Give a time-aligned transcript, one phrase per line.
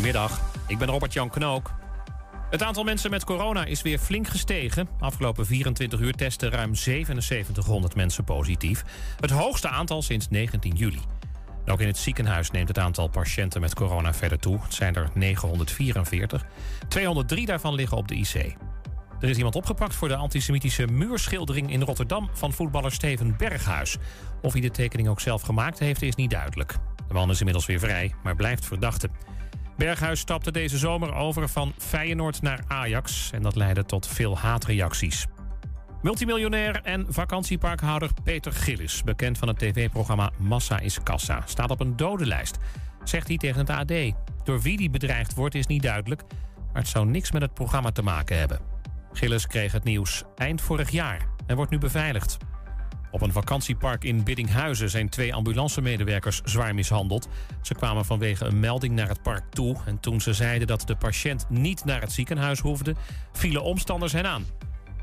[0.00, 1.70] Goedemiddag, ik ben Robert-Jan Knook.
[2.50, 4.88] Het aantal mensen met corona is weer flink gestegen.
[4.98, 8.84] Afgelopen 24 uur testen ruim 7700 mensen positief.
[9.20, 11.00] Het hoogste aantal sinds 19 juli.
[11.66, 14.62] ook in het ziekenhuis neemt het aantal patiënten met corona verder toe.
[14.62, 16.46] Het zijn er 944.
[16.88, 18.56] 203 daarvan liggen op de IC.
[19.20, 23.96] Er is iemand opgepakt voor de antisemitische muurschildering in Rotterdam van voetballer Steven Berghuis.
[24.42, 26.76] Of hij de tekening ook zelf gemaakt heeft, is niet duidelijk.
[27.08, 29.10] De man is inmiddels weer vrij, maar blijft verdachte.
[29.80, 35.26] Berghuis stapte deze zomer over van Feyenoord naar Ajax en dat leidde tot veel haatreacties.
[36.02, 41.96] Multimiljonair en vakantieparkhouder Peter Gillis, bekend van het tv-programma Massa is Kassa, staat op een
[41.96, 42.58] dodenlijst,
[43.04, 43.92] zegt hij tegen het AD.
[44.44, 46.22] Door wie die bedreigd wordt is niet duidelijk,
[46.72, 48.60] maar het zou niks met het programma te maken hebben.
[49.12, 52.36] Gillis kreeg het nieuws eind vorig jaar en wordt nu beveiligd.
[53.10, 57.28] Op een vakantiepark in Biddinghuizen zijn twee ambulancemedewerkers zwaar mishandeld.
[57.62, 59.76] Ze kwamen vanwege een melding naar het park toe.
[59.86, 62.94] En toen ze zeiden dat de patiënt niet naar het ziekenhuis hoefde,
[63.32, 64.44] vielen omstanders hen aan.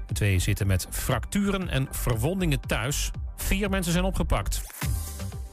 [0.07, 3.11] De twee zitten met fracturen en verwondingen thuis.
[3.35, 4.61] Vier mensen zijn opgepakt.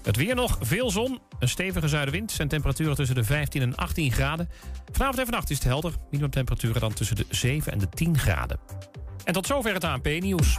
[0.02, 4.12] Het weer nog, veel zon, een stevige zuidenwind en temperaturen tussen de 15 en 18
[4.12, 4.48] graden.
[4.92, 8.58] Vanavond en vannacht is het helder, minimumtemperaturen dan tussen de 7 en de 10 graden.
[9.24, 10.58] En tot zover het ANP-nieuws.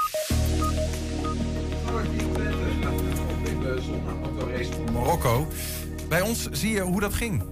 [5.01, 5.47] Marokko.
[6.09, 7.43] Bij ons zie je hoe dat ging.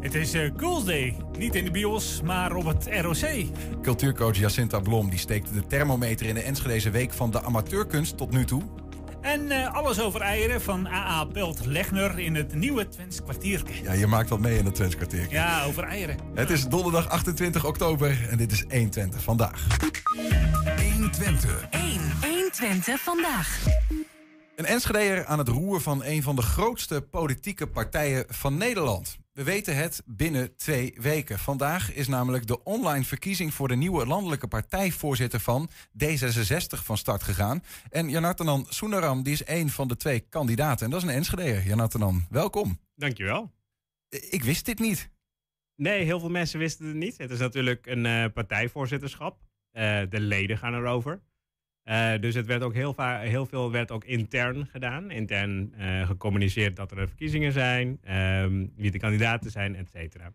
[0.00, 1.16] Het is uh, Girls Day.
[1.38, 3.46] Niet in de bios, maar op het ROC.
[3.82, 8.30] Cultuurcoach Jacinta Blom die steekt de thermometer in de Enschedeze Week van de Amateurkunst tot
[8.30, 8.62] nu toe.
[9.20, 13.82] En uh, alles over eieren van AA Pelt Legner in het nieuwe Twents kwartiertje.
[13.82, 15.36] Ja, je maakt wat mee in het Twents kwartiertje.
[15.36, 16.16] Ja, over eieren.
[16.34, 19.66] Het is donderdag 28 oktober en dit is 120 vandaag.
[20.92, 21.66] 120.
[21.70, 21.82] 1,
[22.20, 23.66] 120 vandaag.
[24.58, 29.18] Een Enschedeer aan het roer van een van de grootste politieke partijen van Nederland.
[29.32, 31.38] We weten het binnen twee weken.
[31.38, 35.70] Vandaag is namelijk de online verkiezing voor de nieuwe landelijke partijvoorzitter van
[36.04, 37.62] D66 van start gegaan.
[37.90, 40.84] En Janartanan Soenaram die is een van de twee kandidaten.
[40.84, 41.62] En dat is een Enschedeer.
[41.62, 42.78] Janartanan, welkom.
[42.94, 43.52] Dankjewel.
[44.08, 45.10] Ik wist dit niet.
[45.76, 47.18] Nee, heel veel mensen wisten het niet.
[47.18, 49.38] Het is natuurlijk een uh, partijvoorzitterschap.
[49.72, 51.20] Uh, de leden gaan erover.
[51.88, 55.10] Uh, dus het werd ook heel, heel, veel werd ook intern gedaan.
[55.10, 58.00] Intern uh, gecommuniceerd dat er verkiezingen zijn,
[58.42, 60.32] um, wie de kandidaten zijn, et cetera.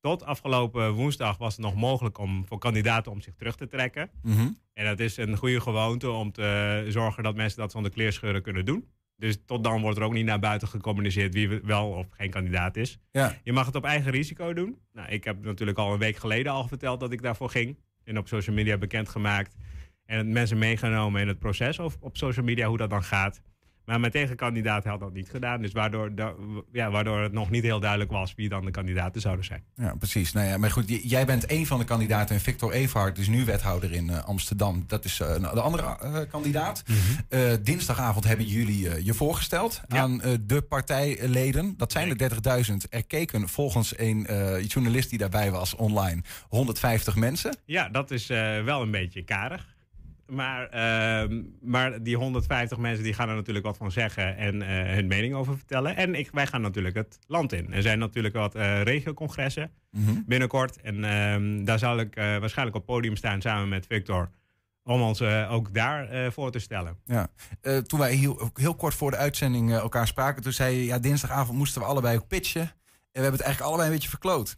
[0.00, 4.10] Tot afgelopen woensdag was het nog mogelijk om voor kandidaten om zich terug te trekken.
[4.22, 4.58] Mm -hmm.
[4.74, 8.64] En dat is een goede gewoonte om te zorgen dat mensen dat zonder kleerscheuren kunnen
[8.64, 8.88] doen.
[9.16, 12.76] Dus tot dan wordt er ook niet naar buiten gecommuniceerd wie wel of geen kandidaat
[12.76, 12.98] is.
[13.10, 13.36] Ja.
[13.42, 14.78] Je mag het op eigen risico doen.
[14.92, 17.76] Nou, ik heb natuurlijk al een week geleden al verteld dat ik daarvoor ging.
[18.04, 19.56] En op social media bekendgemaakt
[20.10, 23.40] en mensen meegenomen in het proces of op social media hoe dat dan gaat.
[23.84, 25.62] Maar mijn tegenkandidaat had dat niet gedaan.
[25.62, 26.12] Dus waardoor,
[26.72, 29.62] ja, waardoor het nog niet heel duidelijk was wie dan de kandidaten zouden zijn.
[29.74, 30.32] Ja, precies.
[30.32, 32.34] Nou ja, maar goed, jij bent een van de kandidaten.
[32.34, 34.84] En Victor Everhard is nu wethouder in uh, Amsterdam.
[34.86, 36.82] Dat is uh, de andere uh, kandidaat.
[36.86, 36.98] Mhm.
[36.98, 37.62] Mm -hmm.
[37.62, 39.98] dinsdagavond hebben jullie je voorgesteld ja.
[39.98, 41.74] aan de partijleden.
[41.76, 42.30] Dat zijn er
[42.70, 42.74] 30.000.
[42.90, 44.26] Er keken volgens een
[44.66, 47.56] journalist die daarbij was online 150 mensen.
[47.64, 48.26] Ja, dat is
[48.64, 49.78] wel een beetje karig.
[50.30, 54.66] Maar, uh, maar die 150 mensen die gaan er natuurlijk wat van zeggen en uh,
[54.68, 55.96] hun mening over vertellen.
[55.96, 57.72] En ik, wij gaan natuurlijk het land in.
[57.72, 60.24] Er zijn natuurlijk wat uh, regiocongressen mm -hmm.
[60.26, 60.80] binnenkort.
[60.80, 64.30] En uh, daar zal ik waarschijnlijk op podium staan samen met Victor.
[64.84, 66.96] Om ons ook daar voor te stellen.
[67.04, 67.28] Ja.
[67.82, 71.58] toen wij heel, heel, kort voor de uitzending elkaar spraken, toen zei je, ja, dinsdagavond
[71.58, 72.60] moesten we allebei ook pitchen.
[72.60, 72.70] En
[73.12, 74.56] we hebben het eigenlijk allebei een beetje verkloot.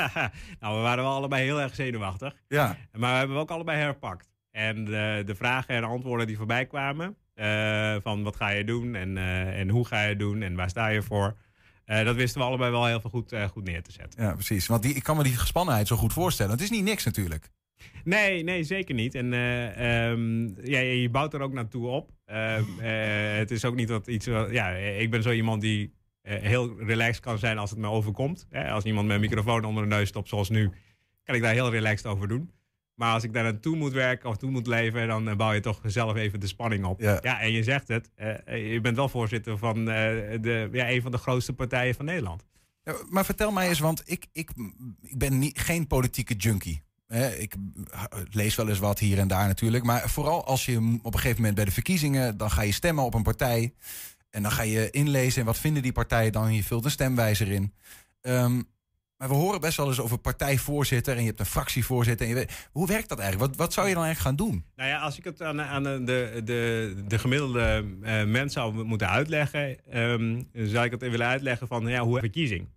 [0.60, 2.34] nou, we waren wel allebei heel erg zenuwachtig.
[2.48, 2.76] Ja.
[2.92, 4.33] Maar we hebben ook allebei herpakt.
[4.54, 8.94] En de, de vragen en antwoorden die voorbij kwamen, uh, van wat ga je doen
[8.94, 11.36] en, uh, en hoe ga je het doen en waar sta je voor,
[11.86, 14.22] uh, dat wisten we allebei wel heel veel goed, goed neer te zetten.
[14.22, 14.66] Ja, precies.
[14.66, 16.52] Want die, ik kan me die gespannenheid zo goed voorstellen.
[16.52, 17.50] Het is niet niks natuurlijk.
[18.04, 19.14] Nee, nee, zeker niet.
[19.14, 22.10] En um, ja, je bouwt er ook naartoe op.
[22.24, 22.64] Ehm,
[23.38, 24.26] het is ook niet dat iets.
[24.50, 28.46] Ja, ik ben zo iemand die heel relaxed kan zijn als het me overkomt.
[28.68, 30.70] Als iemand met een microfoon onder de neus stopt, zoals nu,
[31.24, 32.50] kan ik daar heel relaxed over doen.
[32.94, 35.60] Maar als ik daar naartoe moet werken of toe moet leven, dan uh, bouw je
[35.60, 37.00] toch zelf even de spanning op.
[37.00, 40.90] Ja, ja en je zegt het, uh, je bent wel voorzitter van uh, de, ja,
[40.90, 42.44] een van de grootste partijen van Nederland.
[42.82, 44.50] Ja, maar vertel mij eens, want ik, ik,
[45.00, 46.82] ik ben niet, geen politieke junkie.
[47.38, 47.54] Ik
[48.30, 49.84] lees wel eens wat hier en daar natuurlijk.
[49.84, 52.36] Maar vooral als je op een gegeven moment bij de verkiezingen...
[52.36, 53.74] dan ga je stemmen op een partij.
[54.30, 56.54] En dan ga je inlezen en wat vinden die partijen dan.
[56.54, 57.74] Je vult een stemwijzer in.
[58.20, 58.62] Ehm,
[59.28, 61.14] we horen best wel eens over partijvoorzitter...
[61.14, 62.36] en je hebt een fractievoorzitter.
[62.36, 63.50] En hoe werkt dat eigenlijk?
[63.50, 64.64] Wat, wat zou je dan eigenlijk gaan doen?
[64.76, 69.08] Nou ja, als ik het aan, aan de, de, de gemiddelde uh, mens zou moeten
[69.08, 69.78] uitleggen...
[69.94, 72.68] Um, zou ik het willen uitleggen van ja, hoe verkiezing.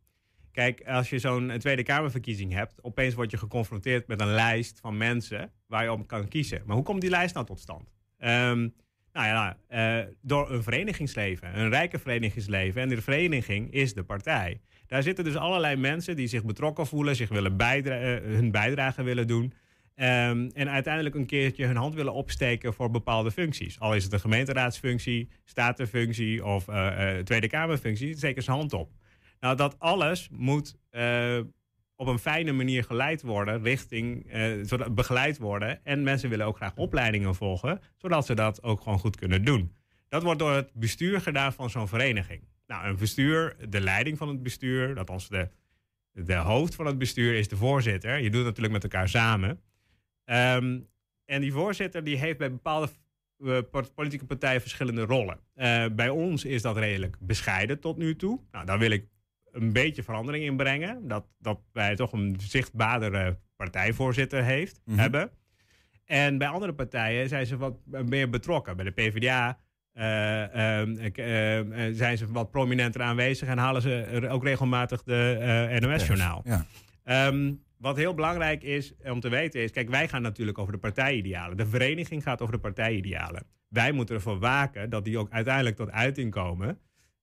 [0.51, 4.97] Kijk, als je zo'n Tweede Kamerverkiezing hebt, opeens word je geconfronteerd met een lijst van
[4.97, 6.61] mensen waar je op kan kiezen.
[6.65, 7.93] Maar hoe komt die lijst nou tot stand?
[8.19, 8.73] Um,
[9.13, 12.81] nou ja, uh, door een verenigingsleven, een rijke verenigingsleven.
[12.81, 14.61] En die vereniging is de partij.
[14.87, 19.03] Daar zitten dus allerlei mensen die zich betrokken voelen, zich willen bijdra uh, hun bijdrage
[19.03, 19.43] willen doen.
[19.43, 23.79] Um, en uiteindelijk een keertje hun hand willen opsteken voor bepaalde functies.
[23.79, 28.91] Al is het een gemeenteraadsfunctie, statenfunctie of uh, Tweede Kamerfunctie, steken ze hand op.
[29.39, 30.77] Nou, dat alles moet
[31.95, 35.85] op een fijne manier geleid worden, richting, uh, begeleid worden.
[35.85, 39.75] En mensen willen ook graag opleidingen volgen, zodat ze dat ook gewoon goed kunnen doen.
[40.09, 42.41] Dat wordt door het bestuur gedaan van zo'n vereniging.
[42.67, 45.49] Nou, een bestuur, de leiding van het bestuur, dat als de,
[46.11, 48.17] de hoofd van het bestuur is de voorzitter.
[48.17, 49.49] Je doet het natuurlijk met elkaar samen.
[50.25, 50.87] Um,
[51.25, 52.89] en die voorzitter die heeft bij bepaalde
[53.39, 53.57] uh,
[53.95, 55.39] politieke partijen verschillende rollen.
[55.55, 58.39] Uh, bij ons is dat redelijk bescheiden tot nu toe.
[58.51, 59.05] Nou, daar wil ik
[59.51, 61.07] een beetje verandering in brengen.
[61.07, 64.97] Dat, dat wij toch een zichtbaardere partijvoorzitter heeft, Mhm.
[64.99, 65.31] hebben.
[66.05, 68.75] En bij andere partijen zijn ze wat meer betrokken.
[68.75, 69.59] Bij de PvdA
[69.97, 71.59] eh, ehm, ik, eh,
[71.91, 75.37] zijn ze wat prominenter aanwezig en halen ze ook regelmatig de
[75.71, 76.41] eh, NOS-journaal.
[76.45, 76.65] Ja.
[77.03, 80.79] Ehm, wat heel belangrijk is om te weten is, kijk, wij gaan natuurlijk over de
[80.79, 81.57] partijidealen.
[81.57, 83.43] De vereniging gaat over de partijidealen.
[83.67, 86.79] Wij moeten ervoor waken dat die ook uiteindelijk tot uiting komen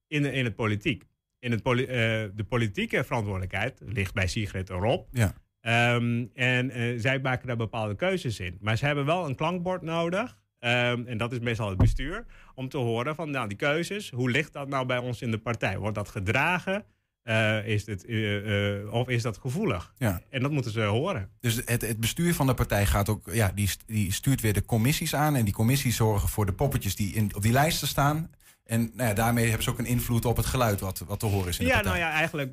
[0.06, 1.04] in, de, in het politiek.
[1.38, 1.86] In het poli-
[2.34, 5.06] de politieke verantwoordelijkheid ligt bij Sigrid en Rob.
[5.10, 5.34] Ja.
[5.60, 8.58] Ehm, en zij maken daar bepaalde keuzes in.
[8.60, 10.42] Maar ze hebben wel een klankbord nodig.
[10.64, 12.24] Ehm, en dat is meestal het bestuur.
[12.54, 14.10] Om te horen van nou, die keuzes.
[14.10, 15.78] Hoe ligt dat nou bij ons in de partij?
[15.78, 16.84] Wordt dat gedragen?
[17.24, 19.94] Eh, is dit, eh, eh, of is dat gevoelig?
[19.98, 20.20] Ja.
[20.30, 21.30] En dat moeten ze horen.
[21.40, 24.64] Dus het, het bestuur van de partij gaat ook, ja, die, die stuurt weer de
[24.64, 25.36] commissies aan.
[25.36, 28.30] En die commissies zorgen voor de poppetjes die in, op die lijsten staan.
[28.64, 31.26] En nou ja, daarmee hebben ze ook een invloed op het geluid wat, wat te
[31.26, 31.98] horen is in de Ja, partij.
[31.98, 32.52] nou ja, eigenlijk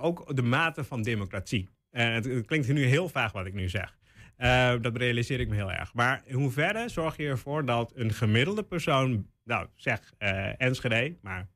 [0.00, 1.68] ook de mate van democratie.
[1.90, 3.96] Het, het klinkt nu heel vaag wat ik nu zeg.
[4.36, 5.94] Eh, dat realiseer ik me heel erg.
[5.94, 11.48] Maar in hoeverre zorg je ervoor dat een gemiddelde persoon, nou zeg eh, Enschede, maar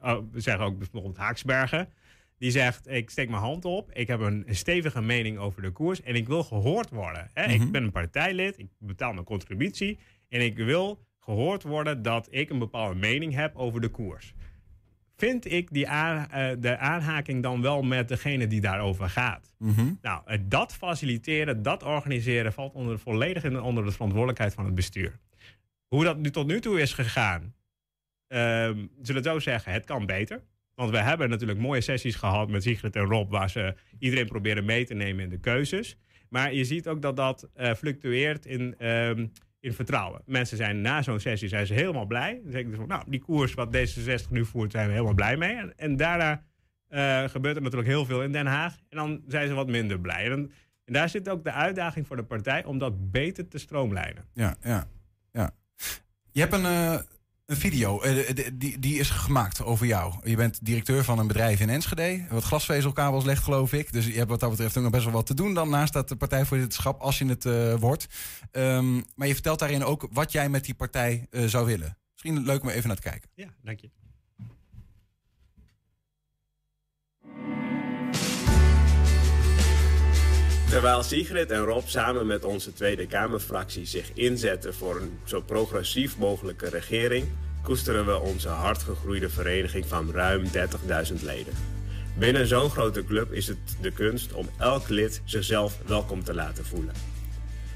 [0.00, 1.88] oh, we zeggen ook bijvoorbeeld Haaksbergen,
[2.38, 6.02] die zegt: Ik steek mijn hand op, ik heb een stevige mening over de koers
[6.02, 7.30] en ik wil gehoord worden.
[7.32, 7.46] Hè?
[7.46, 7.62] Mhm.
[7.62, 9.98] Ik ben een partijlid, ik betaal mijn contributie
[10.28, 14.34] en ik wil gehoord worden dat ik een bepaalde mening heb over de koers.
[15.22, 19.54] Vind ik die aan, eh, de aanhaking dan wel met degene die daarover gaat?
[19.58, 19.92] Mhm.
[20.00, 24.74] Nou, eh, dat faciliteren, dat organiseren valt onder, volledig in, onder de verantwoordelijkheid van het
[24.74, 25.18] bestuur.
[25.88, 27.54] Hoe dat nu tot nu toe is gegaan,
[28.28, 30.42] ehm zullen we zo zeggen, het kan beter.
[30.74, 34.64] Want we hebben natuurlijk mooie sessies gehad met Sigrid en Rob, waar ze iedereen proberen
[34.64, 35.96] mee te nemen in de keuzes.
[36.28, 39.26] Maar je ziet ook dat dat eh, fluctueert in, ehm,
[39.62, 40.22] in vertrouwen.
[40.26, 42.40] Mensen zijn na zo'n sessie zijn ze helemaal blij.
[42.44, 45.72] Dan ze van, nou, die koers wat D66 nu voert, zijn we helemaal blij mee.
[45.76, 46.42] En, daarna
[46.88, 48.76] eh, gebeurt er natuurlijk heel veel in Den Haag.
[48.88, 50.30] En dan zijn ze wat minder blij.
[50.30, 50.50] En
[50.84, 54.24] daar zit ook de uitdaging voor de partij om dat beter te stroomlijnen.
[54.34, 54.88] Ja, ja,
[55.32, 55.54] ja.
[56.32, 56.98] Je hebt een, eh,
[57.52, 60.14] een video, eh, die, die is gemaakt over jou.
[60.24, 63.92] Je bent directeur van een bedrijf in Enschede, wat glasvezelkabels legt, geloof ik.
[63.92, 65.92] Dus je hebt wat dat betreft ook nog best wel wat te doen dan naast
[65.92, 68.06] dat partijvoorzitterschap, als je het eh, wordt.
[68.50, 71.96] Ehm, maar je vertelt daarin ook wat jij met die partij eh, zou willen.
[72.12, 73.30] Misschien leuk om even naar te kijken.
[73.34, 73.90] Ja, dank je.
[80.72, 86.18] Terwijl Sigrid en Rob samen met onze Tweede Kamerfractie zich inzetten voor een zo progressief
[86.18, 87.26] mogelijke regering,
[87.62, 91.54] koesteren we onze hardgegroeide vereniging van ruim 30.000 leden.
[92.18, 96.64] Binnen zo'n grote club is het de kunst om elk lid zichzelf welkom te laten
[96.64, 96.94] voelen.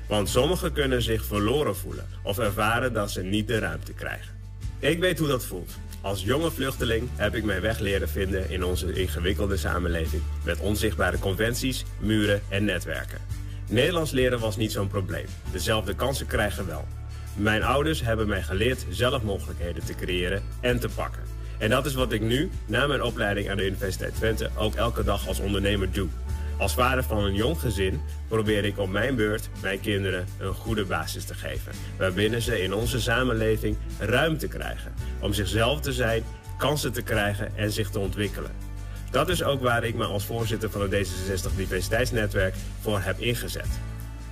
[0.08, 4.34] Want sommigen kunnen zich verloren voelen of ervaren dat ze niet de ruimte krijgen.
[4.78, 5.72] Ik weet hoe dat voelt.
[6.00, 10.22] Als jonge vluchteling heb ik mijn weg leren vinden in onze ingewikkelde samenleving.
[10.44, 13.18] Met onzichtbare conventies, muren en netwerken.
[13.68, 15.26] Nederlands leren was niet zo'n probleem.
[15.52, 16.84] Dezelfde kansen krijgen wel.
[17.34, 21.22] Mijn ouders hebben mij geleerd zelf mogelijkheden te creëren en te pakken.
[21.58, 25.04] En dat is wat ik nu, na mijn opleiding aan de Universiteit Twente, ook elke
[25.04, 26.08] dag als ondernemer doe.
[26.58, 30.84] Als vader van een jong gezin probeer ik op mijn beurt mijn kinderen een goede
[30.84, 31.72] basis te geven.
[31.98, 36.22] Waarbinnen ze in onze samenleving ruimte krijgen om zichzelf te zijn,
[36.58, 38.50] kansen te krijgen en zich te ontwikkelen.
[39.10, 43.80] Dat is ook waar ik me als voorzitter van het D66 Diversiteitsnetwerk voor heb ingezet.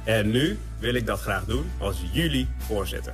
[0.04, 3.12] En nu wil ik dat graag doen als jullie voorzitter.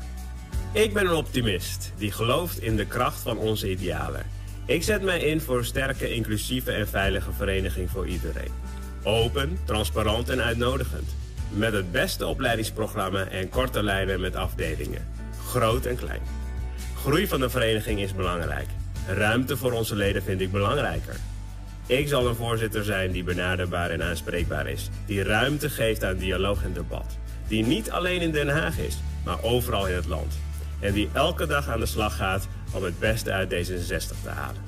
[0.73, 4.26] Ik ben een optimist die gelooft in de kracht van onze idealen.
[4.67, 8.70] Ik zet mij in voor een sterke, inclusieve en veilige vereniging voor iedereen.
[9.02, 11.14] Open, transparant en uitnodigend.
[11.50, 15.07] Met het beste opleidingsprogramma en korte lijnen met afdelingen.
[15.47, 16.21] Groot en klein.
[16.97, 18.66] Groei van de vereniging is belangrijk.
[19.07, 21.16] Ruimte voor onze leden vind ik belangrijker.
[21.87, 24.90] Ik zal een voorzitter zijn die benaderbaar en aanspreekbaar is.
[25.07, 27.19] Die ruimte geeft aan dialoog en debat.
[27.49, 30.38] Die niet alleen in Den Haag is, maar overal in het land.
[30.80, 34.62] En die elke dag aan de slag gaat om het beste uit D66 te halen.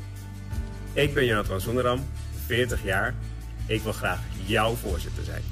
[0.92, 2.06] Ik ben Jonathan Soeneram,
[2.46, 3.14] 40 jaar.
[3.66, 5.42] Ik wil graag jouw voorzitter zijn.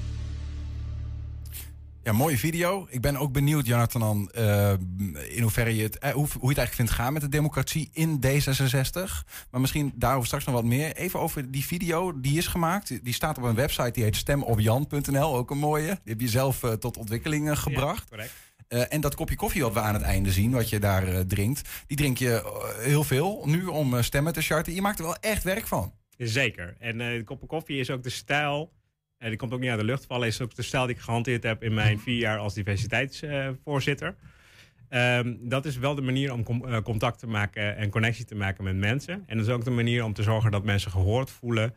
[2.03, 2.87] Ja, mooie video.
[2.91, 4.73] Ik ben ook benieuwd, Jonathan, uh,
[5.29, 7.91] in hoeverre je het, uh, hoe, hoe je het eigenlijk vindt gaan met de democratie
[7.93, 9.01] in D66.
[9.51, 10.97] Maar misschien daarover straks nog wat meer.
[10.97, 13.05] Even over die video die is gemaakt.
[13.05, 15.37] Die staat op een website die heet stemopjan.nl.
[15.37, 15.87] Ook een mooie.
[15.87, 18.03] Die heb je zelf uh, tot ontwikkeling gebracht.
[18.03, 18.33] Ja, correct.
[18.69, 21.19] Uh, en dat kopje koffie wat we aan het einde zien, wat je daar uh,
[21.21, 24.75] drinkt, die drink je uh, heel veel nu om stemmen te charten.
[24.75, 25.93] Je maakt er wel echt werk van.
[26.27, 26.77] Zeker.
[26.79, 28.73] En de kopje koffie is ook de stijl.
[29.19, 30.27] En die komt ook niet uit de lucht vallen.
[30.27, 34.15] Is ook de stijl die ik gehanteerd heb in mijn vier jaar als diversiteitsvoorzitter.
[34.89, 38.65] Um, dat is wel de manier om com contact te maken en connectie te maken
[38.65, 39.25] met mensen.
[39.27, 41.75] En dat is ook de manier om te zorgen dat mensen gehoord voelen.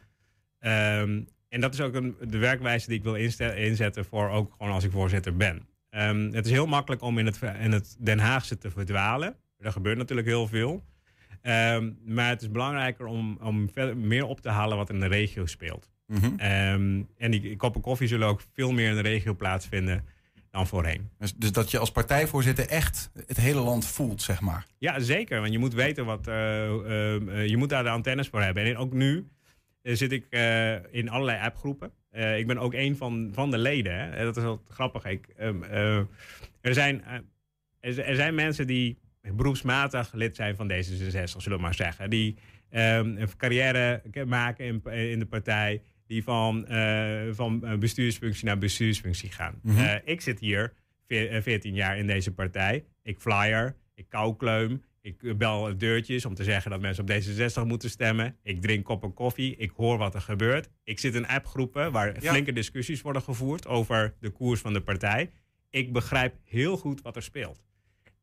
[0.60, 3.16] Um, en dat is ook een, de werkwijze die ik wil
[3.56, 5.68] inzetten voor ook gewoon als ik voorzitter ben.
[5.90, 9.36] Um, het is heel makkelijk om in het, in het Den Haagse te verdwalen.
[9.58, 10.84] Er gebeurt natuurlijk heel veel.
[11.46, 15.08] Um, maar het is belangrijker om, om verder, meer op te halen wat in de
[15.08, 15.90] regio speelt.
[16.08, 16.32] Mm -hmm.
[16.32, 20.06] um, en die koppen koffie zullen ook veel meer in de regio plaatsvinden
[20.52, 21.10] dan voorheen.
[21.20, 24.66] Dus, dus, dat je als partijvoorzitter echt het hele land voelt, zeg maar.
[24.78, 25.40] Ja, zeker.
[25.40, 26.28] Want je moet weten wat.
[26.28, 28.64] Uh, uh, je moet daar de antennes voor hebben.
[28.64, 29.28] En ook nu
[29.82, 30.26] uh, zit ik
[30.92, 31.92] in allerlei appgroepen.
[32.12, 33.94] Ik ben ook een van, van de leden.
[33.94, 34.24] Hè.
[34.24, 35.06] Dat is wel grappig.
[35.06, 35.98] Ik, uh,
[36.62, 37.04] er, zijn,
[37.80, 38.98] er zijn mensen die
[39.36, 42.10] beroepsmatig lid zijn van D66, zullen we maar zeggen.
[42.10, 42.36] Die
[42.72, 45.82] um, een carrière maken in, in de partij.
[46.08, 46.66] Die van,
[47.32, 49.60] van bestuursfunctie naar bestuursfunctie gaan.
[49.62, 50.00] Mm -hmm.
[50.06, 50.74] ik zit hier
[51.08, 52.86] 14 jaar in deze partij.
[53.04, 57.90] Ik flyer, ik koukleum, ik bel deurtjes om te zeggen dat mensen op D66 moeten
[57.90, 58.38] stemmen.
[58.44, 59.56] Ik drink koppen koffie.
[59.56, 60.70] Ik hoor wat er gebeurt.
[60.84, 62.32] Ik zit in appgroepen waar ja.
[62.32, 65.30] flinke discussies worden gevoerd over de koers van de partij.
[65.70, 67.64] Ik begrijp heel goed wat er speelt.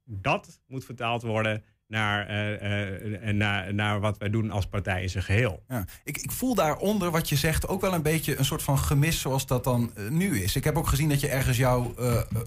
[0.05, 5.11] Dat moet vertaald worden naar, uh, uh, naar, naar wat wij doen als partij in
[5.11, 5.63] zijn geheel.
[5.69, 5.85] Ja.
[6.05, 9.21] Ik, ik voel daaronder wat je zegt ook wel een beetje een soort van gemis
[9.21, 10.57] zoals dat dan uh, nu is.
[10.57, 11.95] Ik heb ook gezien dat je ergens jouw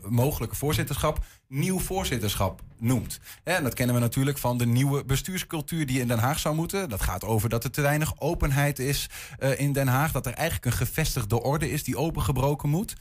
[0.08, 3.20] mogelijke voorzitterschap nieuw voorzitterschap noemt.
[3.44, 6.90] Dat kennen we natuurlijk van de nieuwe bestuurscultuur die in Den Haag zou moeten.
[6.90, 9.10] Dat gaat over dat er te weinig openheid is
[9.58, 10.12] in Den Haag.
[10.12, 12.96] Dat er eigenlijk een gevestigde orde is die opengebroken moet.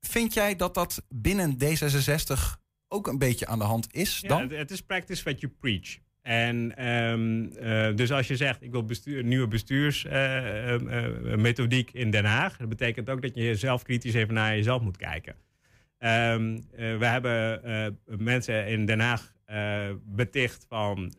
[0.00, 2.61] Vind jij dat dat binnen D66
[2.92, 4.48] ook een beetje aan de hand is dan?
[4.48, 5.98] Ja, het is practice what you preach.
[6.22, 12.10] En um, uh, dus als je zegt, ik wil bestuur, nieuwe bestuursmethodiek uh, uh, in
[12.10, 15.34] Den Haag, dat betekent ook dat je zelf kritisch even naar jezelf moet kijken.
[15.98, 19.32] Um, we hebben mensen in Den Haag
[20.04, 21.12] beticht van,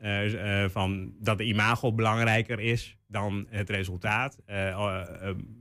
[0.69, 4.39] van dat de imago belangrijker is dan het resultaat.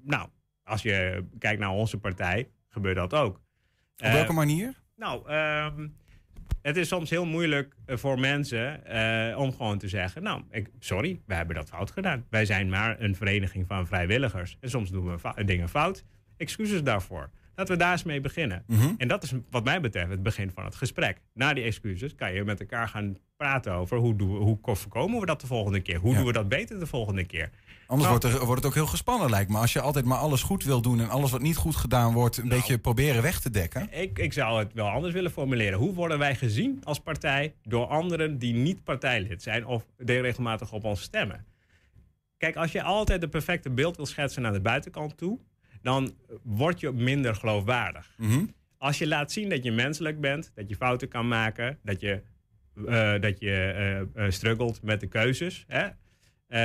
[0.05, 0.29] nou,
[0.63, 3.41] als je kijkt naar onze partij, gebeurt dat ook.
[3.97, 4.81] Op welke manier?
[4.97, 5.97] Nou, um,
[6.63, 11.21] het is soms heel moeilijk voor mensen uh, om gewoon te zeggen: Nou, ik, sorry,
[11.27, 12.27] wij hebben dat fout gedaan.
[12.31, 14.57] Wij zijn maar een vereniging van vrijwilligers.
[14.61, 16.05] En soms doen we fa dingen fout.
[16.37, 17.31] Excuses daarvoor.
[17.55, 18.65] Laten we daar eens mee beginnen.
[18.67, 18.95] Mm -hmm.
[18.99, 21.21] En dat is wat mij betreft het begin van het gesprek.
[21.35, 25.21] Na die excuses kan je met elkaar gaan praten over hoe, doen we, hoe voorkomen
[25.21, 25.99] we dat de volgende keer?
[25.99, 26.17] Hoe ja.
[26.17, 27.51] doen we dat beter de volgende keer?
[27.87, 29.59] Anders nou, wordt, er, wordt het ook heel gespannen, lijkt me.
[29.59, 32.37] Als je altijd maar alles goed wil doen en alles wat niet goed gedaan wordt,
[32.37, 33.89] een nou, beetje proberen weg te dekken.
[33.91, 35.79] Ik, ik zou het wel anders willen formuleren.
[35.79, 40.85] Hoe worden wij gezien als partij door anderen die niet partijlid zijn of regelmatig op
[40.85, 41.45] ons stemmen?
[42.37, 45.39] Kijk, als je altijd de perfecte beeld wil schetsen naar de buitenkant toe,
[45.83, 48.15] dan word je minder geloofwaardig.
[48.17, 48.55] Mm -hmm.
[48.79, 52.23] Als je laat zien dat je menselijk bent, dat je fouten kan maken, dat je,
[52.75, 55.89] uh, dat je uh, struggelt met de keuzes hè,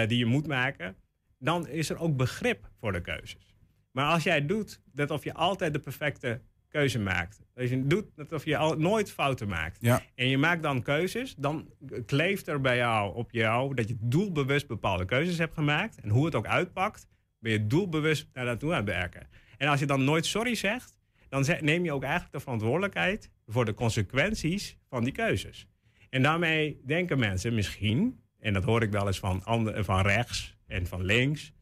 [0.08, 0.96] die je moet maken,
[1.40, 3.56] dan is er ook begrip voor de keuzes.
[3.92, 8.06] Maar als jij doet dat of je altijd de perfecte keuze maakt, als je doet
[8.16, 10.02] dat of je al, nooit fouten maakt, ja.
[10.16, 11.70] en je maakt dan keuzes, dan
[12.06, 16.26] kleeft er bij jou op jou dat je doelbewust bepaalde keuzes hebt gemaakt en hoe
[16.26, 17.08] het ook uitpakt
[17.40, 19.28] ben je doelbewust naar naartoe aan het werken.
[19.58, 21.00] En als je dan nooit sorry zegt,
[21.30, 25.68] dan neem je ook eigenlijk de verantwoordelijkheid voor de consequenties van die keuzes.
[26.10, 29.42] En daarmee denken mensen misschien, en dat hoor ik wel eens van,
[29.76, 31.54] van rechts en van links,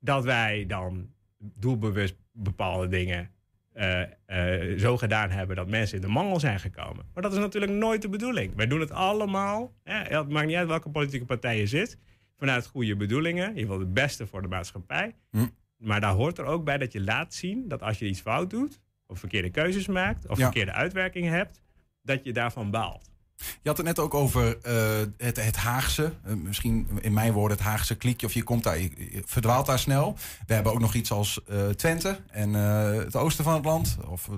[0.00, 3.30] dat wij dan doelbewust bepaalde dingen
[3.72, 7.06] eh, eh, zo gedaan hebben dat mensen in de mangel zijn gekomen.
[7.14, 8.54] Maar dat is natuurlijk nooit de bedoeling.
[8.54, 9.74] Wij doen het allemaal.
[9.82, 11.98] Hè, het maakt niet uit welke politieke partij je zit.
[12.38, 13.56] Vanuit goede bedoelingen.
[13.56, 15.14] Je wil het beste voor de maatschappij.
[15.30, 15.46] Hm.
[15.76, 18.50] Maar daar hoort er ook bij dat je laat zien dat als je iets fout
[18.50, 20.44] doet, of verkeerde keuzes maakt, of Ja.
[20.44, 21.62] verkeerde uitwerkingen hebt,
[22.02, 23.12] dat je daarvan baalt.
[23.36, 26.12] Je had het net ook over eh, het, het Haagse.
[26.24, 28.26] Eh, misschien in mijn woorden het Haagse kliekje.
[28.26, 30.16] Of je komt daar, je, verdwaalt daar snel.
[30.46, 33.96] We hebben ook nog iets als eh, Twente en het oosten van het land.
[34.08, 34.28] Of,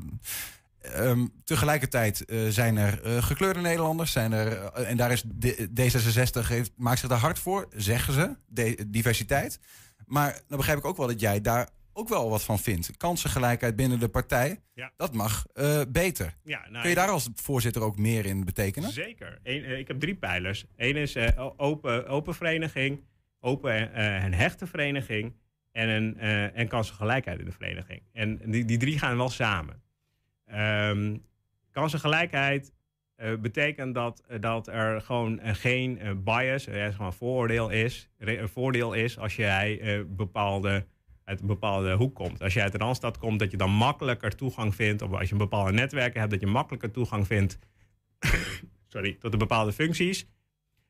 [0.80, 4.12] eh, ehm, tegelijkertijd zijn er gekleurde Nederlanders.
[4.12, 8.36] Zijn er, en daar is D- D66 heeft, maakt zich daar hard voor, zeggen ze.
[8.86, 9.58] Diversiteit.
[10.06, 12.96] Maar dan begrijp ik ook wel dat jij daar ook wel wat van vindt.
[12.96, 14.60] Kansengelijkheid binnen de partij.
[14.74, 14.92] Ja.
[14.96, 16.34] Dat mag eh, beter.
[16.42, 18.90] Ja, nou, Kun je daar als voorzitter ook meer in betekenen?
[18.90, 19.38] Zeker.
[19.42, 20.66] Eén, eh, ik heb drie pijlers.
[20.76, 23.00] Eén is eh, open, open vereniging,
[23.40, 25.32] open en hechte vereniging
[25.72, 26.18] en, een,
[26.54, 28.02] en kansengelijkheid in de vereniging.
[28.12, 29.82] En die, die drie gaan wel samen.
[30.46, 31.16] Ehm,
[31.70, 32.72] kansengelijkheid
[33.40, 38.10] betekent dat, dat er gewoon geen bias, er gewoon voordeel is,
[38.42, 40.86] voordeel is als jij bepaalde,
[41.26, 42.42] uit een bepaalde hoek komt.
[42.42, 45.32] Als jij uit de Randstad komt, dat je dan makkelijker toegang vindt, of als je
[45.32, 47.58] een bepaalde netwerken hebt, dat je makkelijker toegang vindt
[48.92, 50.26] sorry, tot de bepaalde functies.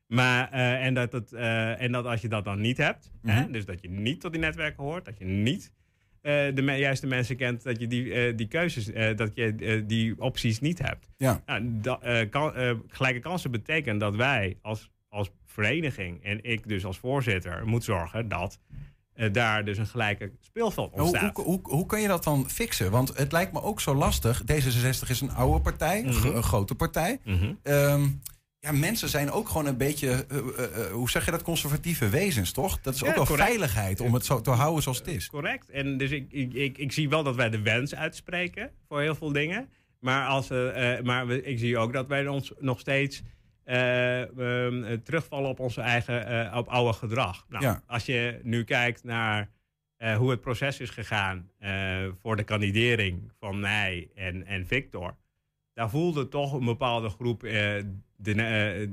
[0.07, 3.41] Maar, eh, en, dat het, eh, en dat als je dat dan niet hebt, hè,
[3.41, 3.51] Mhm.
[3.51, 5.75] dus dat je niet tot die netwerken hoort, dat je niet
[6.21, 10.59] eh, de me- juiste mensen kent, dat je die, die keuzes, dat je die opties
[10.59, 11.09] niet hebt.
[11.17, 11.41] Ja.
[11.45, 12.53] Nou, da- eh, kan,
[12.87, 18.27] gelijke kansen betekent dat wij als, als vereniging en ik dus als voorzitter moet zorgen
[18.27, 18.59] dat
[19.17, 21.35] eh, daar dus een gelijke speelveld ontstaat.
[21.35, 22.91] hoe, hoe, hoe kun je dat dan fixen?
[22.91, 24.41] Want het lijkt me ook zo lastig.
[24.51, 26.27] D66 is een oude partij, een Mhm.
[26.35, 27.19] een grote partij.
[27.23, 27.53] Mhm.
[27.63, 28.07] Ehm,
[28.59, 32.51] ja, mensen zijn ook gewoon een beetje, eh, eh, hoe zeg je dat, conservatieve wezens,
[32.51, 32.81] toch?
[32.81, 33.47] Dat is Ja, ook wel correct.
[33.47, 35.27] veiligheid om het zo te houden zoals het is.
[35.29, 35.69] Correct.
[35.69, 39.15] En dus ik, ik, ik, ik zie wel dat wij de wens uitspreken voor heel
[39.15, 39.69] veel dingen.
[39.99, 43.21] Maar, als, eh, maar we, ik zie ook dat wij ons nog steeds
[43.67, 47.45] eh, terugvallen op onze eigen eh, op oude gedrag.
[47.49, 47.81] Nou, Ja.
[47.87, 49.49] Als je nu kijkt naar
[50.17, 51.49] hoe het proces is gegaan
[52.21, 55.15] voor de kandidering van mij en, en Victor.
[55.73, 57.51] Daar voelde toch een bepaalde groep eh,
[58.15, 58.33] de,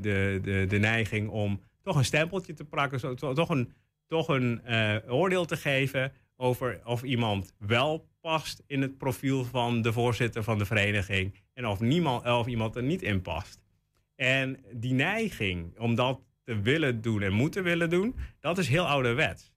[0.01, 3.01] de, de, de neiging om toch een stempeltje te plakken.
[3.01, 3.73] Zo, to- toch een,
[4.07, 4.61] toch een
[5.09, 10.59] oordeel te geven over of iemand wel past in het profiel van de voorzitter van
[10.59, 11.35] de vereniging.
[11.55, 13.63] En of, niemand, of iemand er niet in past.
[14.17, 18.87] En die neiging om dat te willen doen en moeten willen doen, dat is heel
[18.87, 19.53] ouderwets.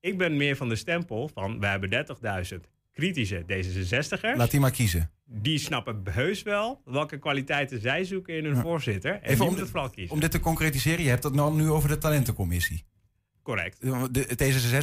[0.00, 2.06] Ik ben meer van de stempel van, we hebben
[2.52, 2.56] 30.000
[2.92, 4.36] kritische D66'ers.
[4.36, 5.10] Laat die maar kiezen.
[5.24, 8.60] Die snappen heus wel welke kwaliteiten zij zoeken in hun Ja.
[8.60, 9.12] voorzitter.
[9.12, 10.14] En Even om het vooral kiezen.
[10.14, 12.84] Om dit te concretiseren, je hebt het nou nu over de talentencommissie.
[13.48, 13.80] Correct.
[14.10, 14.26] De,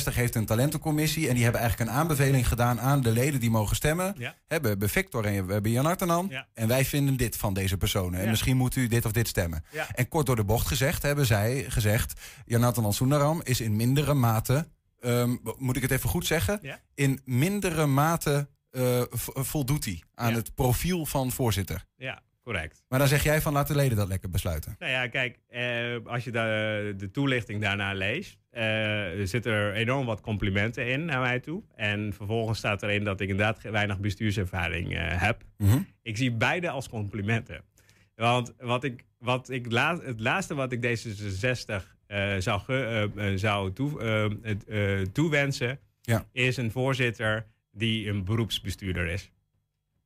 [0.10, 3.50] D66 heeft een talentencommissie en die hebben eigenlijk een aanbeveling gedaan aan de leden die
[3.50, 4.16] mogen stemmen.
[4.18, 4.36] Ja.
[4.48, 6.28] Hè, We hebben Victor en we hebben Jan Artenan.
[6.30, 6.48] Ja.
[6.54, 8.20] En wij vinden dit van deze personen.
[8.20, 8.30] En Ja.
[8.30, 9.64] misschien moet u dit of dit stemmen.
[9.96, 12.22] En kort door de bocht gezegd hebben zij gezegd...
[12.46, 14.68] Jan Artenan Soendaram is in mindere mate...
[15.00, 16.60] ehm, moet ik het even goed zeggen?
[16.96, 19.02] In mindere mate eh,
[19.34, 21.86] voldoet hij aan het profiel van voorzitter.
[21.98, 22.84] Ja, correct.
[22.88, 24.76] Maar dan zeg jij van laat de leden dat lekker besluiten.
[24.80, 29.74] Nou ja, kijk, eh, als je de, de toelichting daarna leest, eh, er zitten er
[29.74, 31.64] enorm wat complimenten in naar mij toe.
[31.76, 35.44] En vervolgens staat erin dat ik inderdaad weinig bestuurservaring eh, heb.
[35.58, 35.80] Mhm.
[36.02, 37.62] Ik zie beide als complimenten.
[38.16, 43.32] Want wat ik, wat ik la- het laatste wat ik D66 eh, zou, ge- eh,
[43.32, 44.00] eh, zou toe,
[45.12, 46.26] toewensen, Ja.
[46.32, 49.32] is een voorzitter die een beroepsbestuurder is.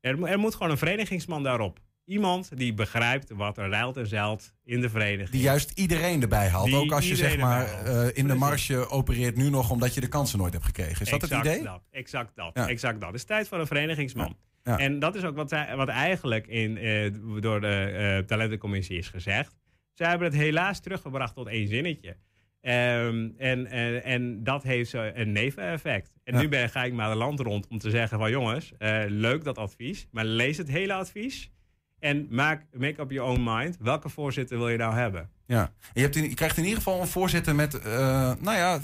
[0.02, 1.80] Er, er moet gewoon een verenigingsman daarop.
[2.10, 5.30] Iemand die begrijpt wat er ruilt en zeilt in de vereniging.
[5.30, 6.66] Die juist iedereen erbij haalt.
[6.66, 10.02] Die ook als je zeg maar eh, in de marge opereert nu nog omdat je
[10.02, 11.02] de kansen nooit hebt gekregen.
[11.02, 11.64] Is dat het idee?
[11.64, 12.52] Dat, exact dat.
[12.54, 12.68] Ja.
[12.68, 13.10] Exact dat.
[13.10, 14.38] Het is tijd voor een verenigingsman.
[14.64, 14.78] Ja.
[14.78, 19.58] En dat is ook wat, wat eigenlijk in, eh, door de eh, talentencommissie is gezegd.
[19.94, 22.18] Zij hebben het helaas teruggebracht tot één zinnetje.
[22.62, 26.12] Ehm, en, en, en dat heeft een neveneffect.
[26.24, 28.72] En nu ben, ga ik maar het land rond om te zeggen van jongens,
[29.08, 31.52] leuk dat advies, maar lees het hele advies.
[32.00, 33.78] En maak, make up your own mind.
[33.80, 35.30] Welke voorzitter wil je nou hebben?
[35.50, 35.72] Ja.
[35.94, 38.80] Je, in, krijgt in ieder geval een voorzitter met eh, nou ja,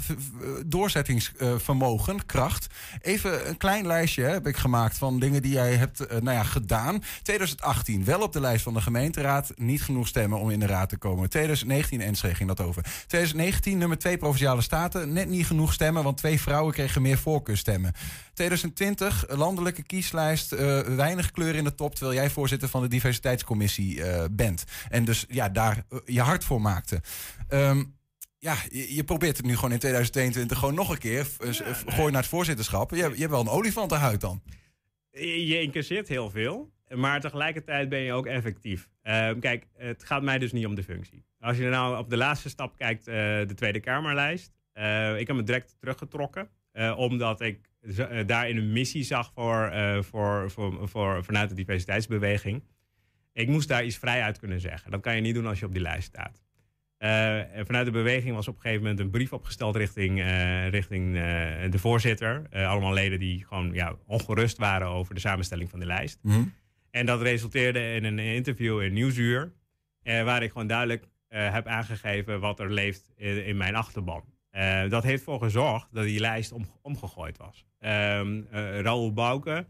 [0.66, 2.68] doorzettingsvermogen, kracht.
[3.02, 6.44] Even een klein lijstje heb ik gemaakt van dingen die jij hebt eh, nou ja,
[6.44, 7.04] gedaan.
[7.22, 9.52] 2018, wel op de lijst van de gemeenteraad.
[9.56, 11.30] Niet genoeg stemmen om in de raad te komen.
[11.30, 12.84] 2019, Enschede ging dat over.
[12.84, 15.14] 2019, nummer 2 Provinciale Staten.
[15.14, 17.94] Net niet genoeg stemmen, want twee vrouwen kregen meer voorkeurstemmen.
[18.34, 20.52] 2020, landelijke kieslijst.
[20.52, 24.02] eh, weinig kleur in de top, terwijl jij voorzitter van de diversiteitscommissie
[24.32, 24.64] bent.
[24.90, 27.02] En dus ja, daar je hart voor maakte.
[27.48, 27.84] Ehm,
[28.38, 31.28] ja, je, je probeert het nu gewoon in 2022 gewoon nog een keer.
[31.86, 32.92] gooi naar het voorzitterschap.
[32.92, 34.42] Je, hebt- je hebt wel een olifantenhuid dan.
[35.12, 38.90] Je je incasseert heel veel, maar tegelijkertijd ben je ook effectief.
[39.02, 41.26] Ehm, kijk, het gaat mij dus niet om de functie.
[41.40, 44.54] Als je nou op de laatste stap kijkt, eh, de Tweede Kamerlijst.
[44.74, 47.70] eh, ik heb me direct teruggetrokken, eh, omdat ik
[48.26, 49.72] daarin een missie zag voor,
[50.04, 52.64] voor, voor, voor, vanuit de diversiteitsbeweging.
[53.36, 54.92] Ik moest daar iets vrij uit kunnen zeggen.
[54.92, 56.44] Dat kan je niet doen als je op die lijst staat.
[56.98, 61.16] En vanuit de beweging was op een gegeven moment een brief opgesteld richting, eh, richting
[61.16, 61.22] eh,
[61.72, 62.48] de voorzitter.
[62.52, 66.20] Allemaal leden die gewoon ja, ongerust waren over de samenstelling van de lijst.
[66.92, 69.52] En dat resulteerde in een interview in Nieuwsuur.
[70.04, 74.24] waar ik gewoon duidelijk heb aangegeven wat er leeft in, in mijn achterban.
[74.90, 77.66] Dat heeft ervoor gezorgd dat die lijst om, omgegooid was.
[77.80, 79.66] Ehm eh, Raoul Bouke,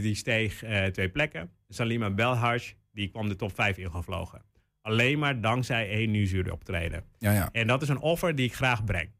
[0.00, 1.50] die steeg twee plekken.
[1.74, 4.42] Salima Belhaj, die kwam de top 5 ingevlogen.
[4.82, 7.04] Alleen maar dankzij één Nieuwsuur optreden.
[7.18, 7.48] Ja, ja.
[7.52, 9.10] En dat is een offer die ik graag breng.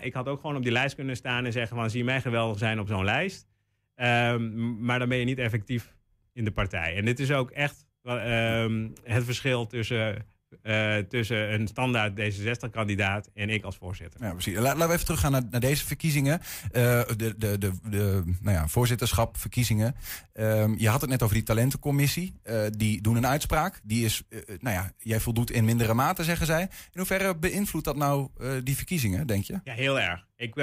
[0.00, 1.90] Ik had ook gewoon op die lijst kunnen staan en zeggen van...
[1.90, 3.46] zie mij geweldig zijn op zo'n lijst.
[3.94, 5.94] Ehm, maar dan ben je niet effectief
[6.32, 6.96] in de partij.
[6.96, 10.26] En dit is ook echt ehm, het verschil tussen,
[10.62, 13.30] eh, tussen een standaard D66-kandidaat...
[13.34, 14.22] en ik als voorzitter.
[14.22, 14.54] Ja, precies.
[14.54, 16.40] La- laten we even teruggaan naar, naar deze verkiezingen.
[16.72, 19.94] Eh, de de, de, de nou ja, voorzitterschap, verkiezingen.
[20.32, 22.34] Ehm, je had het net over die talentencommissie.
[22.42, 23.80] Eh, die doen een uitspraak.
[23.82, 24.22] Die is,
[24.60, 26.60] nou ja, jij voldoet in mindere mate, zeggen zij.
[26.62, 28.28] In hoeverre beïnvloedt dat nou
[28.62, 29.60] die verkiezingen, denk je?
[29.64, 30.26] Ja, heel erg.
[30.36, 30.54] Ik,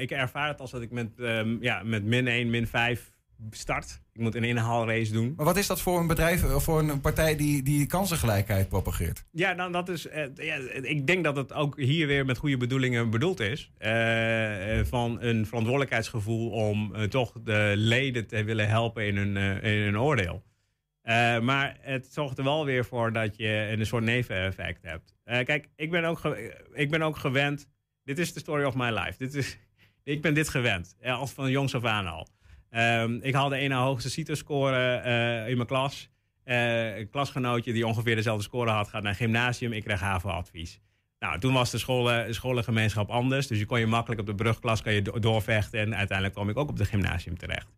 [0.00, 3.10] ik ervaar het als dat ik met, ehm, ja, met min 1, min 5
[3.50, 4.00] start.
[4.12, 5.32] Ik moet een inhaalrace doen.
[5.36, 9.24] Maar wat is dat voor een bedrijf, of voor een partij die, die kansengelijkheid propageert?
[9.32, 10.06] Ja, nou, dat is.
[10.08, 13.70] eh, ja, ik denk dat het ook hier weer met goede bedoelingen bedoeld is.
[13.78, 19.36] Eh, eh, van een verantwoordelijkheidsgevoel om eh, toch de leden te willen helpen in hun,
[19.36, 20.42] eh, in hun oordeel.
[21.02, 25.14] Eh, maar het zorgt er wel weer voor dat je een soort neveneffect hebt.
[25.24, 26.36] Eh, kijk, ik ben, ook
[26.72, 27.68] ik ben ook gewend.
[28.04, 29.14] Dit is de story of my life.
[29.18, 29.58] Dit is,
[30.04, 30.96] ik ben dit gewend.
[31.00, 32.28] eh, als van jongs af aan al.
[32.70, 36.10] Ehm, ik haalde een na hoogste CITO-score eh, in mijn klas.
[36.44, 39.72] Eh, een klasgenootje die ongeveer dezelfde score had, gaat naar gymnasium.
[39.72, 40.80] Ik kreeg HAVO-advies.
[41.18, 43.46] Nou, toen was de scholen, scholengemeenschap anders.
[43.46, 45.80] Dus je kon je makkelijk op de brugklas kan je do- doorvechten.
[45.80, 47.68] En uiteindelijk kwam ik ook op de gymnasium terecht.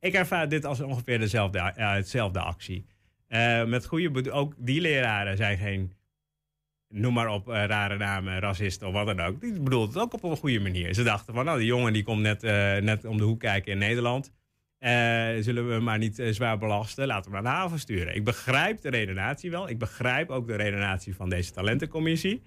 [0.00, 2.86] Ik ervaar dit als ongeveer dezelfde, ja, hetzelfde actie.
[3.28, 5.92] Eh, met goede ook die leraren zijn geen,
[6.88, 9.40] noem maar op, eh, rare namen, racisten of wat dan ook.
[9.40, 10.94] Die bedoelden het ook op een goede manier.
[10.94, 13.72] Ze dachten van, nou, die jongen die komt net, eh, net om de hoek kijken
[13.72, 14.32] in Nederland.
[14.78, 14.90] Eh,
[15.40, 17.06] zullen we hem maar niet zwaar belasten?
[17.06, 18.14] Laten we hem naar de haven sturen.
[18.14, 19.68] Ik begrijp de redenatie wel.
[19.68, 22.42] Ik begrijp ook de redenatie van deze talentencommissie.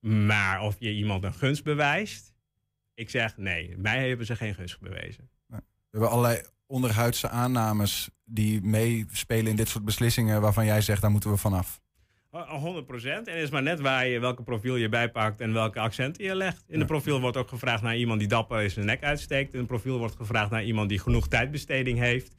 [0.00, 2.34] Maar of je iemand een gunst bewijst...
[2.94, 5.30] Ik zeg nee, mij hebben ze geen gunst bewezen.
[5.46, 5.58] We
[5.90, 11.30] hebben allerlei onderhuidse aannames die meespelen in dit soort beslissingen waarvan jij zegt, daar moeten
[11.30, 11.80] we vanaf.
[12.30, 13.26] Oh, 100 procent.
[13.26, 16.34] En het is maar net waar je, welke profiel je bijpakt en welke accenten je
[16.34, 16.64] legt.
[16.68, 19.54] In de profiel wordt ook gevraagd naar iemand die dapper is zijn nek uitsteekt.
[19.54, 22.34] In de profiel wordt gevraagd naar iemand die genoeg tijdbesteding heeft.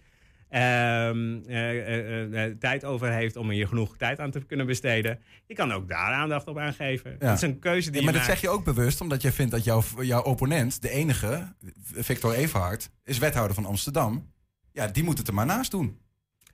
[0.50, 4.66] ehm, eh, eh, eh, eh, tijd over heeft om hier genoeg tijd aan te kunnen
[4.66, 5.20] besteden.
[5.46, 7.16] Je kan ook daar aandacht op aangeven.
[7.20, 7.26] Ja.
[7.28, 8.40] Het is een keuze die Ja, maar je dat maakt.
[8.42, 12.90] zeg je ook bewust, omdat jij vindt dat jouw, jouw opponent, de enige, Victor Everhard,
[13.04, 14.32] is wethouder van Amsterdam.
[14.72, 15.98] Ja, die moet het er maar naast doen.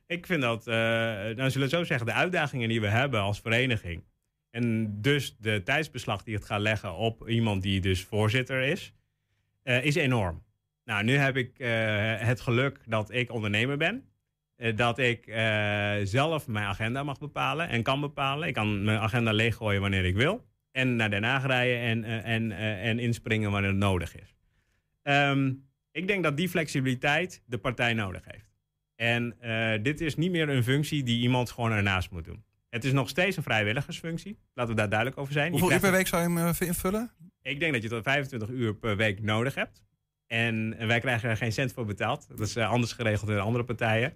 [0.07, 3.39] Ik vind dat, eh nou zullen we zo zeggen, de uitdagingen die we hebben als
[3.41, 4.03] vereniging.
[4.49, 8.93] En dus de tijdsbeslag die het gaat leggen op iemand die dus voorzitter is,
[9.63, 10.43] eh, is enorm.
[10.85, 11.69] Nou, nu heb ik eh,
[12.19, 14.07] het geluk dat ik ondernemer ben.
[14.75, 15.23] Dat ik
[16.03, 18.47] zelf mijn agenda mag bepalen en kan bepalen.
[18.47, 20.45] Ik kan mijn agenda leeggooien wanneer ik wil.
[20.71, 24.35] En naar Den Haag rijden en, en, en inspringen wanneer het nodig is.
[25.03, 25.53] Ehm,
[25.91, 28.52] ik denk dat die flexibiliteit de partij nodig heeft.
[29.03, 32.43] En eh, dit is niet meer een functie die iemand gewoon ernaast moet doen.
[32.69, 34.39] Het is nog steeds een vrijwilligersfunctie.
[34.53, 35.51] Laten we daar duidelijk over zijn.
[35.51, 37.11] Hoeveel uur per week zou je hem eh, invullen?
[37.41, 39.83] Ik denk dat je tot 25 uur per week nodig hebt.
[40.27, 42.27] En, wij krijgen er geen cent voor betaald.
[42.27, 44.13] Dat is eh, anders geregeld in andere partijen.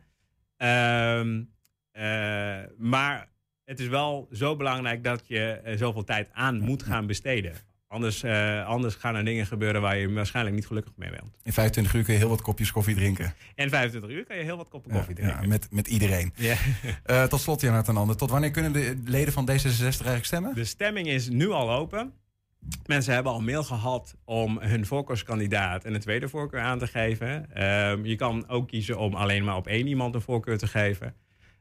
[0.58, 1.44] Ehm,
[1.92, 3.32] eh, maar
[3.64, 7.54] het is wel zo belangrijk dat je zoveel tijd aan moet gaan besteden.
[7.90, 11.38] Anders, eh, anders gaan er dingen gebeuren waar je waarschijnlijk niet gelukkig mee bent.
[11.44, 13.34] In 25 uur kun je heel wat kopjes koffie drinken.
[13.56, 15.42] En 25 uur kan je heel wat koppen Ja, koffie drinken.
[15.42, 16.34] ja, met, met iedereen.
[16.36, 16.56] Ja.
[17.04, 18.18] Eh, tot slot, Jonathan Ander.
[18.18, 20.56] Tot wanneer kunnen de leden van D66 eigenlijk stemmen?
[20.56, 22.14] De stemming is nu al open.
[22.86, 27.54] Mensen hebben al mail gehad om hun voorkeurskandidaat en een tweede voorkeur aan te geven.
[27.56, 31.16] Ehm, je kan ook kiezen om alleen maar op één iemand een voorkeur te geven.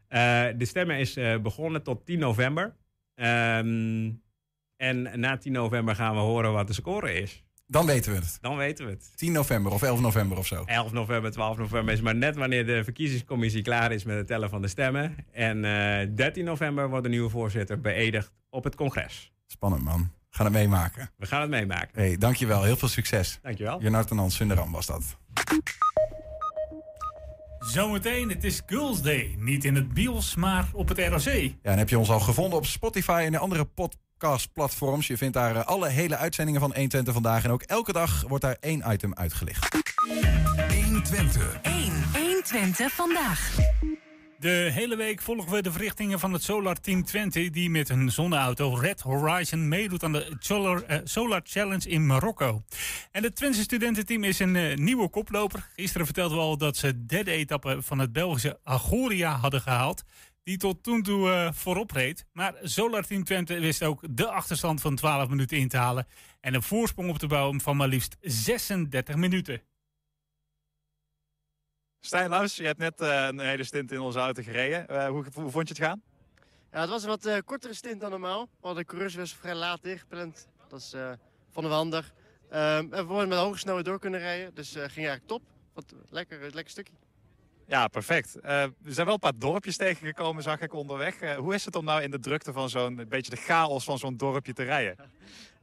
[0.08, 2.74] Eh, de stemmen is begonnen tot 10 november.
[3.14, 4.10] Ehm,
[4.76, 7.44] en na 10 november gaan we horen wat de score is.
[7.66, 8.38] Dan weten we het.
[8.40, 9.12] Dan weten we het.
[9.16, 10.62] 10 november of 11 november of zo.
[10.66, 14.50] 11 november, 12 november is maar net wanneer de verkiezingscommissie klaar is met het tellen
[14.50, 15.16] van de stemmen.
[15.32, 19.32] En eh 13 november wordt de nieuwe voorzitter beëdigd op het congres.
[19.46, 20.10] Spannend, man.
[20.30, 21.10] gaan het meemaken.
[21.16, 21.90] We gaan het meemaken.
[21.92, 22.62] Hey, dankjewel.
[22.62, 23.38] Heel veel succes.
[23.42, 23.80] Dankjewel.
[23.80, 25.16] Jonathan Hans Sunderam was dat.
[27.58, 29.34] Zometeen, het is Girls Day.
[29.38, 31.22] Niet in het bios, maar op het ROC.
[31.22, 33.64] Ja, en heb je ons al gevonden op Spotify en de andere
[34.18, 35.06] podcastplatforms.
[35.06, 37.44] Je vindt daar eh, alle hele uitzendingen van 120 vandaag.
[37.44, 39.76] En ook elke dag wordt daar één item uitgelicht.
[40.84, 41.58] 120.
[41.62, 41.74] 1.
[42.12, 43.54] 120 vandaag.
[44.38, 47.50] De hele week volgen we de verrichtingen van het Solar Team Twente...
[47.50, 52.62] die met hun zonneauto Red Horizon meedoet aan de Solar, eh, Solar Challenge in Marokko.
[53.10, 55.68] En het Twentse studententeam is een eh, nieuwe koploper.
[55.76, 60.04] Gisteren vertelden we al dat ze de derde etappe van het Belgische Agoria hadden gehaald...
[60.46, 62.26] die tot toen toe eh, voorop reed.
[62.32, 66.06] Maar Solar Team Twente wist ook de achterstand van 12 minuten in te halen...
[66.40, 69.62] en een voorsprong op te bouwen van maar liefst 36 minuten.
[72.00, 74.88] Stijn Laus, je hebt net eh, een hele stint in onze auto gereden.
[74.88, 76.02] Eh, hoe, hoe vond je het gaan?
[76.76, 78.42] Ja, het was een wat eh, kortere stint dan normaal.
[78.42, 80.48] We hadden de coureurs was vrij laat ingepland.
[80.68, 81.12] Dat is, eh,
[81.50, 82.12] vonden we handig.
[82.50, 84.54] Ehm, en we met hoge snelheid door kunnen rijden.
[84.54, 85.42] Dus eh, ging eigenlijk top.
[85.72, 86.92] Wat lekker, lekker stukje.
[87.68, 88.40] Ja, perfect.
[88.40, 91.20] Eh, er zijn wel een paar dorpjes tegengekomen, zag ik onderweg.
[91.20, 93.98] Eh, hoe is het om nou in de drukte van zo'n, beetje de chaos van
[93.98, 94.96] zo'n dorpje te rijden?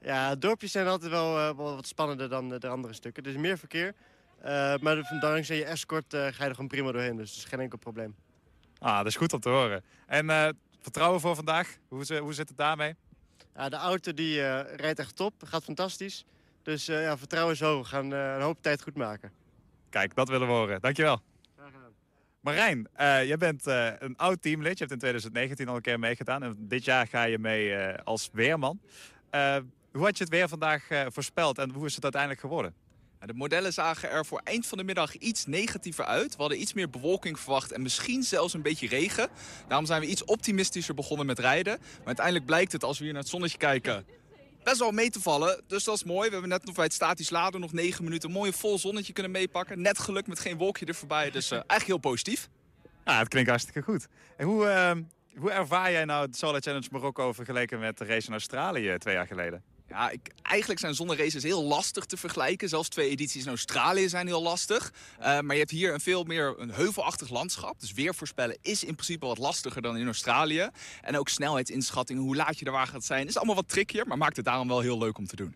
[0.02, 3.24] Ja, dorpjes zijn altijd wel, eh, wel wat spannender dan de andere stukken.
[3.24, 3.94] Er is meer verkeer.
[4.82, 7.16] Maar dankzij je escort ga je er gewoon prima doorheen.
[7.16, 8.16] Dus dat is geen enkel probleem.
[8.80, 9.84] Ah, dat is goed om te horen.
[10.06, 12.96] En vertrouwen voor vandaag, hoe, hoe zit het daarmee?
[13.56, 15.34] Ja, de auto die rijdt echt top.
[15.46, 16.26] Gaat fantastisch.
[16.64, 17.80] Dus ja, vertrouwen zo.
[17.80, 19.32] We gaan een hoop tijd goed maken.
[19.90, 20.82] Kijk, dat willen we horen.
[20.82, 21.22] Dankjewel.
[22.44, 24.78] Marijn, eh, jij bent eh, een oud teamlid.
[24.78, 26.44] Je hebt in 2019 al een keer meegedaan.
[26.44, 28.80] En dit jaar ga je mee eh, als weerman.
[29.92, 32.74] Hoe had je het weer vandaag voorspeld en hoe is het uiteindelijk geworden?
[33.26, 36.36] De modellen zagen er voor eind van de middag iets negatiever uit.
[36.36, 39.30] We hadden iets meer bewolking verwacht en misschien zelfs een beetje regen.
[39.68, 41.78] Daarom zijn we iets optimistischer begonnen met rijden.
[41.80, 44.06] Maar uiteindelijk blijkt het, als we hier naar het zonnetje kijken,
[44.64, 45.62] best wel mee te vallen.
[45.68, 46.28] Dus dat is mooi.
[46.28, 49.14] We hebben net nog bij het statisch laden nog negen minuten een mooie vol zonnetje
[49.14, 49.82] kunnen meepakken.
[49.82, 51.32] Net geluk met geen wolkje er voorbij.
[51.32, 52.50] Dus eh, eigenlijk heel positief.
[53.06, 54.08] Ja, het klinkt hartstikke goed.
[54.38, 54.92] En hoe, eh,
[55.36, 58.96] hoe ervaar jij nou de Solar Challenge Marokko vergeleken met de race in Australië eh,
[58.96, 59.64] twee jaar geleden?
[59.94, 62.70] Ja, ik, eigenlijk zijn zonneraces heel lastig te vergelijken.
[62.70, 64.94] Zelfs twee edities in Australië zijn heel lastig.
[65.20, 67.80] Eh, maar je hebt hier een veel meer een heuvelachtig landschap.
[67.80, 70.70] Dus weer voorspellen is in principe wat lastiger dan in Australië.
[71.02, 74.08] En ook snelheidsinschattingen, hoe laat je er waar gaat zijn, is allemaal wat trickier.
[74.08, 75.56] Maar maakt het daarom wel heel leuk om te doen.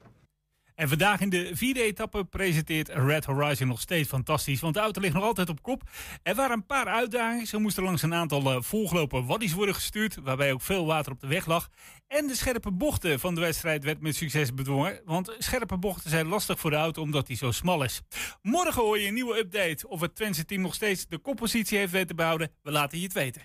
[0.78, 4.60] En vandaag in de vierde etappe presenteert Red Horizon nog steeds fantastisch.
[4.60, 5.82] Want de auto ligt nog altijd op kop.
[6.24, 7.48] Er waren een paar uitdagingen.
[7.48, 10.18] Ze moesten langs een aantal eh, volgelopen waddies worden gestuurd.
[10.24, 11.70] Waarbij ook veel water op de weg lag.
[12.08, 15.02] En de scherpe bochten van de wedstrijd werd met succes bedwongen.
[15.06, 18.02] Want scherpe bochten zijn lastig voor de auto omdat die zo smal is.
[18.42, 19.88] Morgen hoor je een nieuwe update.
[19.88, 22.52] Of het Twentse team nog steeds de koppositie heeft weten te behouden.
[22.64, 23.42] We laten je het weten.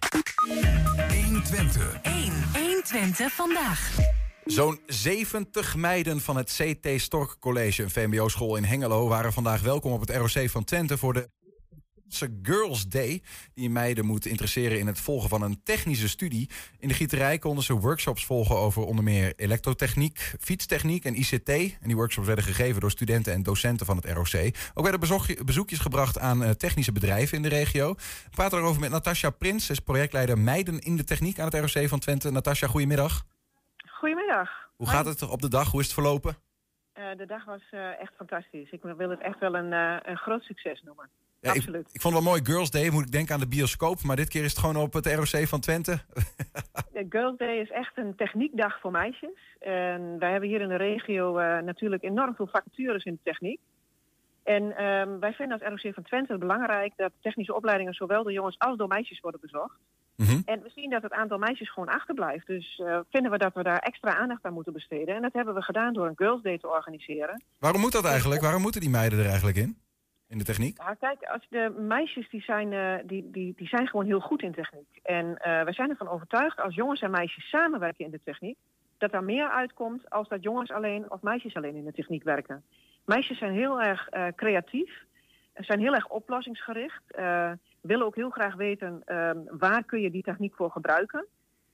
[1.25, 2.01] 120.
[2.03, 2.33] 1.
[2.53, 4.21] 120 vandaag.
[4.44, 9.92] Zo'n 70 meiden van het CT Stork College, een VMBO-school in Hengelo, waren vandaag welkom
[9.92, 11.31] op het ROC van Twente voor de
[12.42, 13.22] Girls Day.
[13.55, 16.50] Die meiden moeten interesseren in het volgen van een technische studie.
[16.78, 21.48] In de gieterij konden ze workshops volgen over onder meer elektrotechniek, fietstechniek en ICT.
[21.48, 24.55] En die workshops werden gegeven door studenten en docenten van het ROC.
[24.74, 27.94] Ook werden bezoekje- bezoekjes gebracht aan eh, technische bedrijven in de regio.
[27.94, 31.88] We praten erover met Natasja Prins, is projectleider Meiden in de Techniek aan het ROC
[31.88, 32.31] van Twente.
[32.31, 33.24] Natasja, goedemiddag.
[34.03, 34.51] Goedemiddag.
[34.77, 35.71] Hoe gaat het op de dag?
[35.71, 36.35] Hoe is het verlopen?
[36.93, 38.71] Eh, de dag was eh, echt fantastisch.
[38.71, 41.09] Ik wil het echt wel een, eh, een groot succes noemen.
[41.41, 41.88] Ja, Absoluut.
[41.93, 42.91] ik vond het wel mooi Girls Day.
[42.91, 44.03] Moet ik denken aan de bioscoop.
[44.03, 45.99] Maar dit keer is het gewoon op het ROC van Twente.
[46.93, 49.38] De Girls Day is echt een techniekdag voor meisjes.
[49.61, 53.61] En wij hebben hier in de regio natuurlijk enorm veel vacatures in de techniek.
[54.43, 58.59] En ehm, wij vinden als ROC van Twente belangrijk dat technische opleidingen zowel door jongens
[58.59, 59.41] als door meisjes worden
[60.16, 60.48] bezocht.
[60.48, 62.46] En we zien dat het aantal meisjes gewoon achterblijft.
[62.46, 65.14] Dus eh, vinden we dat we daar extra aandacht aan moeten besteden.
[65.14, 67.42] En dat hebben we gedaan door een Girls Day te organiseren.
[67.59, 68.40] Waarom moet dat eigenlijk?
[68.40, 69.77] Waarom moeten die meiden er eigenlijk in?
[70.29, 70.79] In de techniek?
[70.79, 74.42] Ja, kijk, als de meisjes die zijn, eh, die, die, die zijn gewoon heel goed
[74.42, 74.98] in techniek.
[75.03, 78.59] En eh wij zijn ervan overtuigd als jongens en meisjes samenwerken in de techniek,
[78.98, 82.64] dat daar meer uitkomt als dat jongens alleen of meisjes alleen in de techniek werken.
[83.05, 85.05] Meisjes zijn heel erg creatief,
[85.55, 87.03] zijn heel erg oplossingsgericht,
[87.83, 91.27] willen ook heel graag weten ehm, waar kun je die techniek voor gebruiken.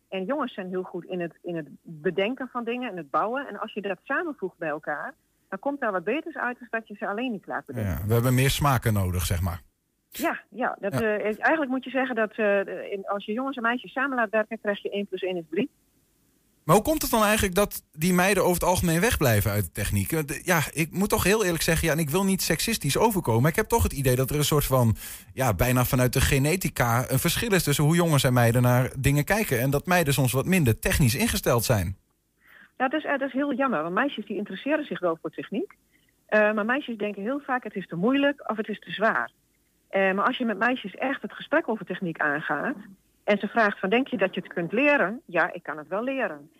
[0.08, 3.46] En jongens zijn heel goed in het, in het bedenken van dingen en het bouwen.
[3.48, 5.14] En als je dat samenvoegt bij elkaar,
[5.48, 8.00] dan komt daar wat beters uit dan dat je ze alleen niet klaar bedenkt.
[8.00, 9.60] Ja, we hebben meer smaken nodig, zeg maar.
[10.10, 11.00] Ja, ja, dat, Ja.
[11.00, 14.30] eh, eigenlijk moet je zeggen dat eh, in, als je jongens en meisjes samen laat
[14.30, 15.70] werken, krijg je 1 plus 1 is 3.
[16.68, 19.72] Maar hoe komt het dan eigenlijk dat die meiden over het algemeen wegblijven uit de
[19.72, 20.12] techniek?
[20.12, 23.42] Eh, Ja, ik moet toch heel eerlijk zeggen, ja, en ik wil niet seksistisch overkomen.
[23.42, 24.96] Maar ik heb toch het idee dat er een soort van,
[25.34, 29.24] ja, bijna vanuit de genetica een verschil is tussen hoe jongens en meiden naar dingen
[29.24, 29.60] kijken.
[29.60, 31.96] En dat meiden soms wat minder technisch ingesteld zijn.
[32.76, 35.30] Ja, dat is, eh, dat is heel jammer, want meisjes die interesseren zich wel voor
[35.30, 35.72] techniek.
[36.26, 39.30] Eh, maar meisjes denken heel vaak het is te moeilijk of het is te zwaar.
[39.90, 42.76] Maar als je met meisjes echt het gesprek over techniek aangaat...
[43.24, 45.20] en ze vraagt van denk je dat je het kunt leren?
[45.24, 46.50] Ja, ik kan het wel leren.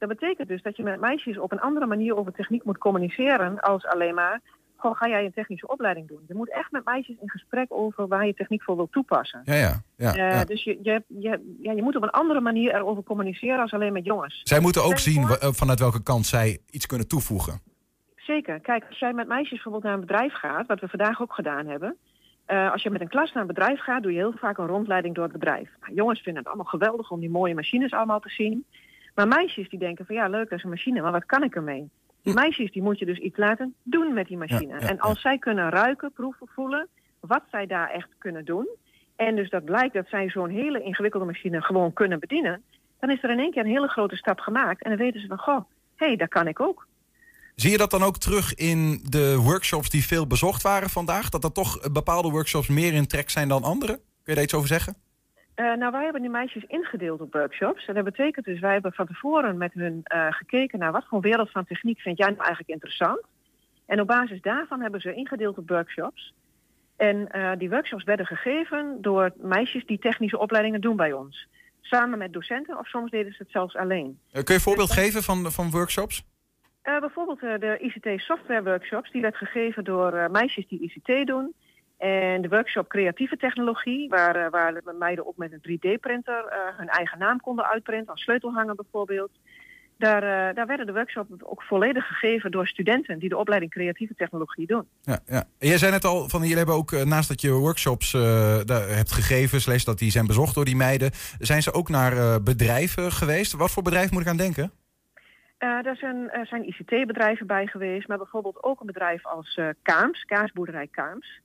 [0.00, 3.60] Dat betekent dus dat je met meisjes op een andere manier over techniek moet communiceren...
[3.60, 4.40] als alleen maar,
[4.76, 6.24] goh, ga jij een technische opleiding doen?
[6.28, 9.42] Je moet echt met meisjes in gesprek over waar je techniek voor wilt toepassen.
[9.44, 9.82] Ja, ja.
[9.96, 10.44] ja, Eh, ja.
[10.44, 13.92] Dus je, je, je, ja, je moet op een andere manier erover communiceren als alleen
[13.92, 14.40] met jongens.
[14.44, 17.60] Zij moeten ook zien eh, vanuit welke kant zij iets kunnen toevoegen.
[18.16, 18.60] Zeker.
[18.60, 21.66] Kijk, als jij met meisjes bijvoorbeeld naar een bedrijf gaat, wat we vandaag ook gedaan
[21.66, 21.96] hebben.
[22.46, 24.66] eh, als je met een klas naar een bedrijf gaat, doe je heel vaak een
[24.66, 25.68] rondleiding door het bedrijf.
[25.80, 28.64] Nou, jongens vinden het allemaal geweldig om die mooie machines allemaal te zien.
[29.14, 31.54] Maar meisjes die denken van ja, leuk, dat is een machine, maar wat kan ik
[31.54, 31.90] ermee?
[32.22, 34.74] Die meisjes die moet je dus iets laten doen met die machine.
[34.74, 36.88] Ja, ja, en als zij kunnen ruiken, proeven, voelen,
[37.20, 38.68] wat zij daar echt kunnen doen.
[39.16, 42.62] En dus dat blijkt dat zij zo'n hele ingewikkelde machine gewoon kunnen bedienen.
[43.00, 44.82] Dan is er in één keer een hele grote stap gemaakt.
[44.82, 45.64] En dan weten ze van, goh,
[45.96, 46.86] hé, hey, dat kan ik ook.
[47.54, 51.28] Zie je dat dan ook terug in de workshops die veel bezocht waren vandaag?
[51.28, 53.92] Dat er toch bepaalde workshops meer in trek zijn dan andere?
[53.92, 54.96] Kun je daar iets over zeggen?
[55.60, 57.86] Eh, nou, wij hebben die meisjes ingedeeld op workshops.
[57.86, 61.20] En dat betekent dus, wij hebben van tevoren met hun eh, gekeken naar wat voor
[61.20, 63.20] wereld van techniek vind jij nou eigenlijk interessant.
[63.86, 66.34] En op basis daarvan hebben ze ingedeeld op workshops.
[66.96, 71.46] En eh, die workshops werden gegeven door meisjes die technische opleidingen doen bij ons.
[71.80, 74.18] Samen met docenten of soms deden ze het zelfs alleen.
[74.32, 76.24] Kun je een voorbeeld geven van, van workshops?
[76.82, 81.54] Bijvoorbeeld de ICT software workshops, die werd gegeven door meisjes die ICT doen.
[82.00, 86.58] En de workshop creatieve technologie, waar, eh, waar de meiden ook met een 3D-printer eh,
[86.76, 89.30] hun eigen naam konden uitprinten, als sleutelhanger bijvoorbeeld.
[89.98, 94.14] Daar, eh, daar werden de workshops ook volledig gegeven door studenten die de opleiding creatieve
[94.14, 94.86] technologie doen.
[95.02, 95.44] Ja, ja.
[95.58, 98.12] En jij zei net al, van, jullie hebben ook naast dat je workshops
[98.64, 102.42] daar hebt gegeven, slash dat die zijn bezocht door die meiden, zijn ze ook naar
[102.42, 103.52] bedrijven geweest.
[103.52, 104.72] Wat voor bedrijf moet ik aan denken?
[105.58, 110.24] Daar zijn, er zijn ICT-bedrijven bij geweest, maar bijvoorbeeld ook een bedrijf als eh, Kaams,
[110.24, 111.40] kaasboerderij Kaams.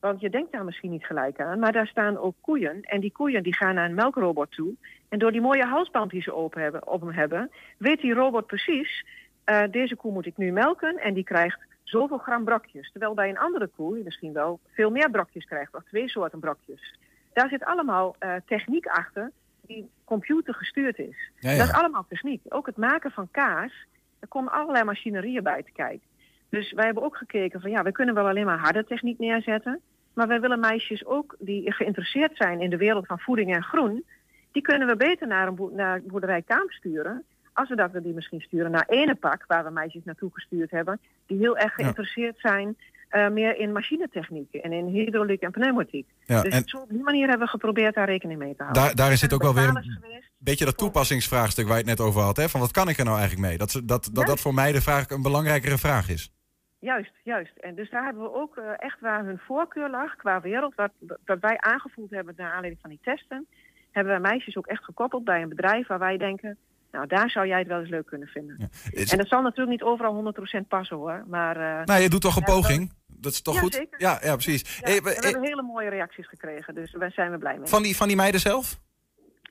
[0.00, 2.82] Want je denkt daar misschien niet gelijk aan, maar daar staan ook koeien.
[2.82, 4.74] En die koeien die gaan naar een melkrobot toe.
[5.08, 8.46] En door die mooie halsband die ze open hebben, op hem hebben, weet die robot
[8.46, 9.04] precies,
[9.44, 12.90] eh, deze koe moet ik nu melken en die krijgt zoveel gram brokjes.
[12.90, 16.40] Terwijl bij een andere koe je misschien wel veel meer brokjes krijgt, of twee soorten
[16.40, 16.98] brokjes.
[17.32, 19.30] Daar zit allemaal eh, techniek achter
[19.66, 21.30] die computergestuurd is.
[21.38, 21.58] Ja, ja.
[21.58, 22.42] Dat is allemaal techniek.
[22.48, 23.72] Ook het maken van kaas,
[24.18, 26.06] er komen allerlei machinerieën bij te kijken.
[26.48, 29.80] Dus wij hebben ook gekeken van ja, we kunnen wel alleen maar harde techniek neerzetten.
[30.18, 34.04] Maar wij willen meisjes ook die geïnteresseerd zijn in de wereld van voeding en groen.
[34.52, 37.24] Die kunnen we beter naar een boer, naar boerderij Kaam sturen.
[37.52, 41.00] Als we dat we die misschien sturen naar Enepak, waar we meisjes naartoe gestuurd hebben.
[41.26, 42.76] Die heel erg geïnteresseerd zijn
[43.08, 46.06] eh, meer in machinetechniek en in hydrauliek en pneumatiek.
[46.24, 48.82] Ja, dus en- zo op die manier hebben we geprobeerd daar rekening mee te houden.
[48.82, 52.20] Daar, daarin zit ook wel weer een beetje dat toepassingsvraagstuk waar je het net over
[52.20, 52.36] had.
[52.36, 52.48] Hè?
[52.48, 53.58] Van wat kan ik er nou eigenlijk mee?
[53.58, 56.32] Dat ze- dat, dat, dat voor mij de vraag een belangrijkere vraag is.
[56.80, 57.56] Juist, juist.
[57.56, 60.90] En dus daar hebben we ook eh, echt waar hun voorkeur lag qua wereld, wat,
[61.24, 63.46] wat wij aangevoeld hebben naar aanleiding van die testen,
[63.90, 66.56] hebben wij meisjes ook echt gekoppeld bij een bedrijf waar wij denken,
[66.92, 68.70] nou daar zou jij het wel eens leuk kunnen vinden.
[68.90, 71.56] Is- En dat zal natuurlijk niet overal 100% passen hoor, maar...
[71.80, 72.92] eh, Nou, je doet toch een ja, poging?
[73.06, 73.74] Dat is toch Ja, goed?
[73.74, 74.00] zeker.
[74.00, 74.78] Ja, ja, precies.
[74.80, 77.66] Hey, we- hebben hele mooie reacties gekregen, dus daar zijn we blij mee.
[77.68, 78.78] van, die, van die meiden zelf?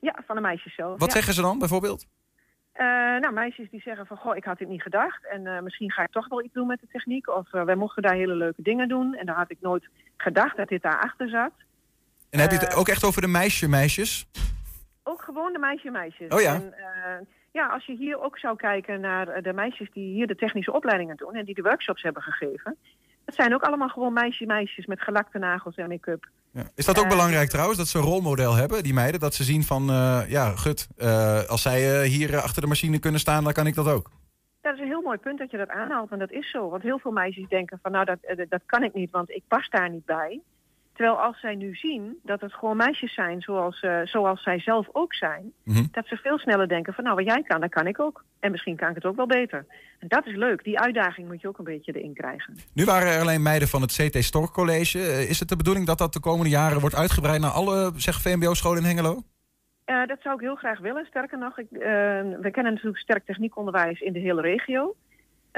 [0.00, 0.98] Ja, van de meisjes zelf.
[0.98, 2.06] Wat zeggen ze dan bijvoorbeeld?
[2.78, 2.86] Eh,
[3.20, 5.26] nou, meisjes die zeggen van, goh, ik had dit niet gedacht.
[5.26, 7.28] En eh, misschien ga ik toch wel iets doen met de techniek.
[7.28, 9.14] Of eh, wij mochten daar hele leuke dingen doen.
[9.14, 11.52] En daar had ik nooit gedacht dat dit daarachter zat.
[12.30, 14.26] En heb je het ook echt over de meisje-meisjes?
[15.02, 16.28] Ook gewoon de meisje-meisjes.
[16.28, 16.54] Oh ja.
[16.54, 16.74] En,
[17.52, 21.16] ja, als je hier ook zou kijken naar de meisjes die hier de technische opleidingen
[21.16, 21.34] doen...
[21.34, 22.76] en die de workshops hebben gegeven...
[23.28, 26.28] dat zijn ook allemaal gewoon meisje-meisjes met gelakte nagels en make-up.
[26.52, 26.62] Ja.
[26.74, 29.20] Is dat ook Eh, belangrijk trouwens, dat ze een rolmodel hebben, die meiden?
[29.20, 33.20] Dat ze zien van, eh, ja, gut, eh, als zij hier achter de machine kunnen
[33.20, 34.10] staan, dan kan ik dat ook.
[34.60, 36.68] Dat is een heel mooi punt dat je dat aanhaalt, en dat is zo.
[36.68, 39.68] Want heel veel meisjes denken van, nou, dat, dat kan ik niet, want ik pas
[39.68, 40.40] daar niet bij.
[40.98, 44.88] Terwijl als zij nu zien dat het gewoon meisjes zijn zoals, eh, zoals zij zelf
[44.92, 45.52] ook zijn...
[45.64, 45.84] Mhm.
[45.90, 48.24] dat ze veel sneller denken van, nou, wat jij kan, dat kan ik ook.
[48.40, 49.66] En misschien kan ik het ook wel beter.
[49.98, 50.64] En dat is leuk.
[50.64, 52.56] Die uitdaging moet je ook een beetje erin krijgen.
[52.74, 54.98] Nu waren er alleen meiden van het CT Stork College.
[54.98, 58.20] Eh, Is het de bedoeling dat dat de komende jaren wordt uitgebreid naar alle zeg,
[58.20, 59.22] VMBO-scholen in Hengelo?
[59.84, 61.06] Eh, dat zou ik heel graag willen.
[61.06, 61.66] Sterker nog, ik,
[62.40, 64.94] we kennen natuurlijk sterk techniekonderwijs in de hele regio.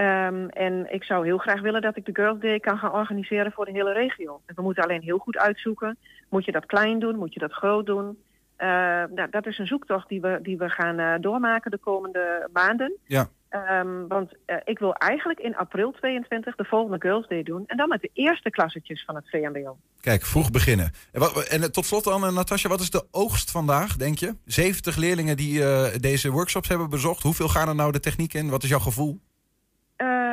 [0.00, 3.52] Ehm, en ik zou heel graag willen dat ik de Girls Day kan gaan organiseren
[3.52, 4.40] voor de hele regio.
[4.46, 5.98] We moeten alleen heel goed uitzoeken.
[6.28, 7.16] Moet je dat klein doen?
[7.16, 8.18] Moet je dat groot doen?
[8.56, 8.68] Eh,
[9.14, 12.96] nou, dat is een zoektocht die we, die we gaan eh, doormaken de komende maanden.
[13.04, 13.28] Ja.
[13.48, 17.64] Ehm, want eh, ik wil eigenlijk in april 22 de volgende Girls Day doen.
[17.66, 19.76] En dan met de eerste klassetjes van het VMBO.
[20.00, 20.92] Kijk, vroeg beginnen.
[21.12, 24.34] En, wat, en eh, tot slot dan, Natasja, wat is de oogst vandaag, denk je?
[24.44, 25.62] 70 leerlingen die
[26.00, 27.22] deze workshops hebben bezocht.
[27.22, 28.50] Hoeveel gaan er nou de techniek in?
[28.50, 29.20] Wat is jouw gevoel?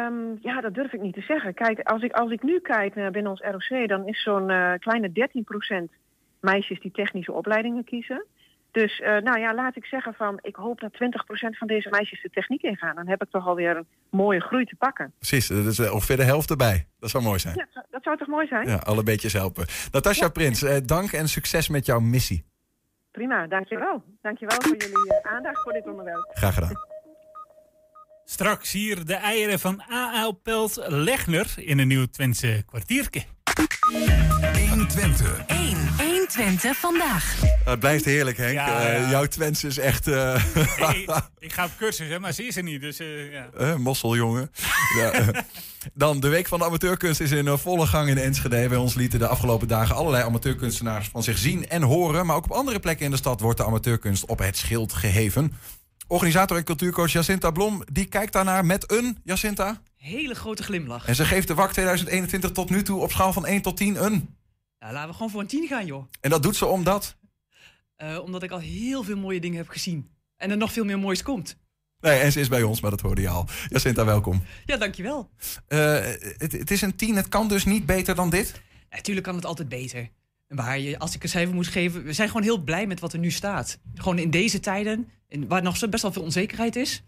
[0.08, 1.54] Ehm, ja, dat durf ik niet te zeggen.
[1.54, 4.74] Kijk, als ik, als ik nu kijk naar binnen ons ROC, dan is zo'n eh,
[4.80, 5.12] kleine
[5.90, 5.94] 13%
[6.42, 8.26] meisjes die technische opleidingen kiezen.
[8.72, 10.98] Dus eh, nou ja, laat ik zeggen van, ik hoop dat 20%
[11.58, 12.96] van deze meisjes de techniek ingaan.
[12.96, 15.14] Dan heb ik toch alweer een mooie groei te pakken.
[15.18, 16.88] Precies, dat is eh, ongeveer de helft erbij.
[17.00, 17.56] Dat zou mooi zijn.
[17.56, 18.68] Ja, dat- dat zou toch mooi zijn?
[18.68, 19.66] Ja, alle beetjes helpen.
[19.92, 22.46] Natasja Prins, dank en succes met jouw missie.
[23.12, 24.04] Prima, dankjewel.
[24.22, 26.30] Dankjewel voor jullie aandacht voor dit onderwerp.
[26.34, 26.97] Graag gedaan.
[28.32, 30.32] Straks hier de eieren van A.A.
[30.44, 33.24] Pelt Legner in een nieuw Twentse kwartiertje.
[34.54, 35.24] 1 Twente.
[35.48, 35.78] 1.
[36.00, 37.42] 1 Twente vandaag.
[37.66, 38.52] het blijft heerlijk, Henk.
[38.54, 40.08] Ja, Eh, jouw Twents is echt...
[40.08, 41.08] eh, Hey,
[41.40, 42.82] ik ga op cursus, hè, maar ze is er niet.
[42.82, 43.48] Dus, eh, ja.
[43.58, 44.52] Eh, mosseljongen.
[44.98, 45.12] ja.
[45.94, 48.68] Dan de Week van de Amateurkunst is in volle gang in Enschede.
[48.70, 52.26] Bij ons lieten de afgelopen dagen allerlei amateurkunstenaars van zich zien en horen.
[52.26, 55.54] Maar ook op andere plekken in de stad wordt de amateurkunst op het schild geheven.
[56.08, 59.82] Organisator en cultuurcoach Jacinta Blom, die kijkt daarnaar met een, Jacinta.
[59.96, 61.08] Hele grote glimlach.
[61.08, 64.04] En ze geeft de WAK 2021 tot nu toe op schaal van 1 tot 10
[64.04, 64.36] een.
[64.80, 66.06] Nou, laten we gewoon voor een 10 gaan, joh.
[66.22, 67.16] En dat doet ze omdat...
[67.96, 70.10] Eh, omdat ik al heel veel mooie dingen heb gezien.
[70.36, 71.58] En er nog veel meer moois komt.
[72.00, 73.46] Nee, en ze is bij ons, maar dat hoorde je al.
[73.68, 74.44] Jacinta, welkom.
[74.66, 75.30] Ja, dankjewel.
[75.68, 76.00] Eh,
[76.38, 78.62] het, het is een 10, het kan dus niet beter dan dit?
[78.90, 80.10] Natuurlijk kan het altijd beter.
[80.48, 83.14] Maar je, als ik een cijfer moet geven, we zijn gewoon heel blij met wat
[83.14, 83.80] er nu staat.
[83.96, 87.04] Gewoon in deze tijden, in, waar nog zo best wel veel onzekerheid is,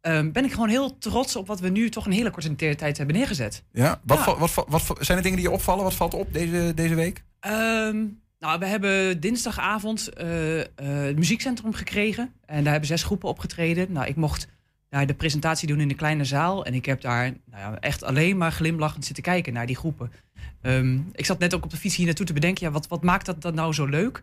[0.00, 2.96] ehm, ben ik gewoon heel trots op wat we nu toch een hele korte tijd
[2.96, 3.62] hebben neergezet.
[3.72, 4.00] Ja?
[4.04, 4.36] Wat, Ja.
[4.38, 5.84] wat, wat, zijn er dingen die je opvallen?
[5.84, 7.24] Wat valt op deze, deze week?
[7.40, 8.04] Ehm,
[8.38, 12.32] nou, we hebben dinsdagavond eh, eh, het muziekcentrum gekregen.
[12.46, 13.92] En daar hebben zes groepen opgetreden.
[13.92, 14.48] Nou, ik mocht
[14.88, 16.64] daar de presentatie doen in de kleine zaal.
[16.64, 20.12] En ik heb daar nou ja, echt alleen maar glimlachend zitten kijken naar die groepen.
[20.60, 23.02] Ehm, ik zat net ook op de fiets hier naartoe te bedenken, ja, wat, wat
[23.02, 24.22] maakt dat dan nou zo leuk?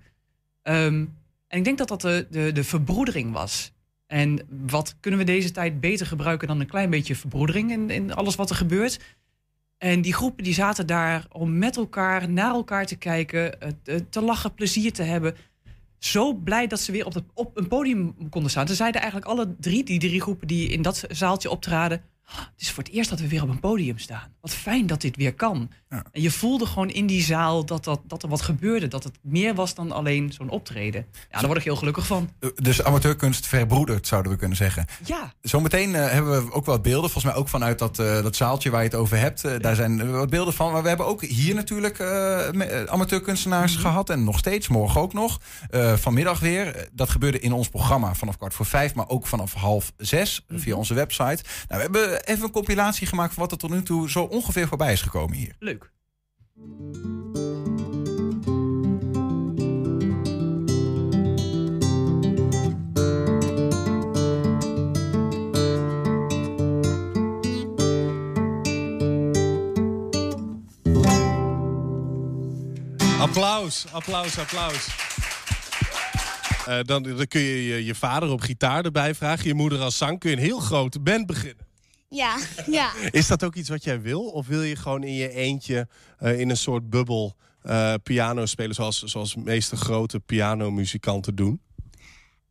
[1.50, 3.72] En ik denk dat dat de, de, de verbroedering was.
[4.08, 8.14] En wat kunnen we deze tijd beter gebruiken dan een klein beetje verbroedering in, in
[8.14, 9.00] alles wat er gebeurt?
[9.78, 13.58] En die groepen die zaten daar om met elkaar naar elkaar te kijken,
[14.10, 15.36] te- lachen, plezier te hebben.
[15.98, 18.68] Zo blij dat ze weer op, het, op een podium konden staan.
[18.68, 22.02] Ze zeiden eigenlijk alle drie, die drie groepen die in dat zaaltje optraden...
[22.32, 24.34] "Ah, het is voor het eerst dat we weer op een podium staan.
[24.42, 25.70] Wat fijn dat dit weer kan.
[25.90, 28.88] En je voelde gewoon in die zaal dat, dat, dat er wat gebeurde.
[28.88, 31.06] Dat het meer was dan alleen zo'n optreden.
[31.14, 32.30] Ja, daar word ik heel gelukkig van.
[32.40, 34.86] Eh, Dus amateurkunst verbroederd, zouden we kunnen zeggen.
[35.06, 35.34] Ja.
[35.42, 37.10] Zometeen eh, hebben we ook wat beelden.
[37.10, 39.62] Volgens mij ook vanuit dat, eh, dat zaaltje waar je het over hebt.
[39.62, 40.72] Daar zijn wat beelden van.
[40.72, 42.02] Maar we hebben ook hier natuurlijk
[42.90, 44.10] amateurkunstenaars gehad.
[44.10, 45.40] En nog steeds, morgen ook nog.
[45.96, 46.90] Vanmiddag weer.
[46.92, 48.96] Dat gebeurde in ons programma vanaf kwart voor vijf.
[48.96, 51.44] Maar ook vanaf half zes via onze website.
[51.68, 54.68] Nou, we hebben even een compilatie gemaakt van wat er tot nu toe zo ongeveer
[54.68, 55.56] voorbij is gekomen hier.
[55.60, 55.92] Leuk.
[73.20, 74.88] Applaus, applaus, applaus.
[76.66, 79.48] Eh, dan, dan kun je, je je vader op gitaar erbij vragen.
[79.48, 80.20] Je moeder als zang.
[80.20, 81.69] Kun je een heel grote band beginnen.
[82.10, 82.92] Ja, ja.
[83.12, 84.22] Is dat ook iets wat jij wil?
[84.22, 85.88] Of wil je gewoon in je eentje
[86.18, 88.76] eh, in een soort bubbel eh, piano spelen...
[88.76, 91.62] zoals, zoals de meeste grote pianomuzikanten doen?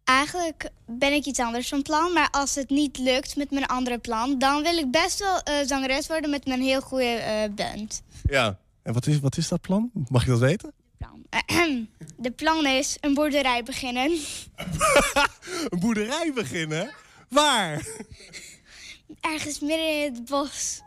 [0.05, 2.13] Eigenlijk ben ik iets anders van plan.
[2.13, 4.39] Maar als het niet lukt met mijn andere plan...
[4.39, 8.03] dan wil ik best wel eh, zangeres worden met mijn heel goede band.
[8.23, 8.59] Ja.
[8.83, 9.91] En wat is, wat is dat plan?
[10.09, 10.73] Mag ik dat weten?
[12.17, 14.11] De plan is een boerderij beginnen.
[15.71, 16.91] Een boerderij beginnen?
[17.29, 17.87] Waar?
[19.21, 20.83] Ergens midden in het bos.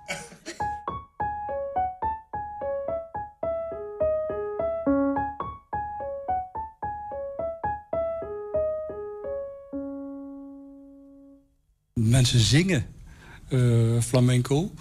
[11.94, 12.86] Mensen zingen
[13.50, 14.72] eh, flamenco.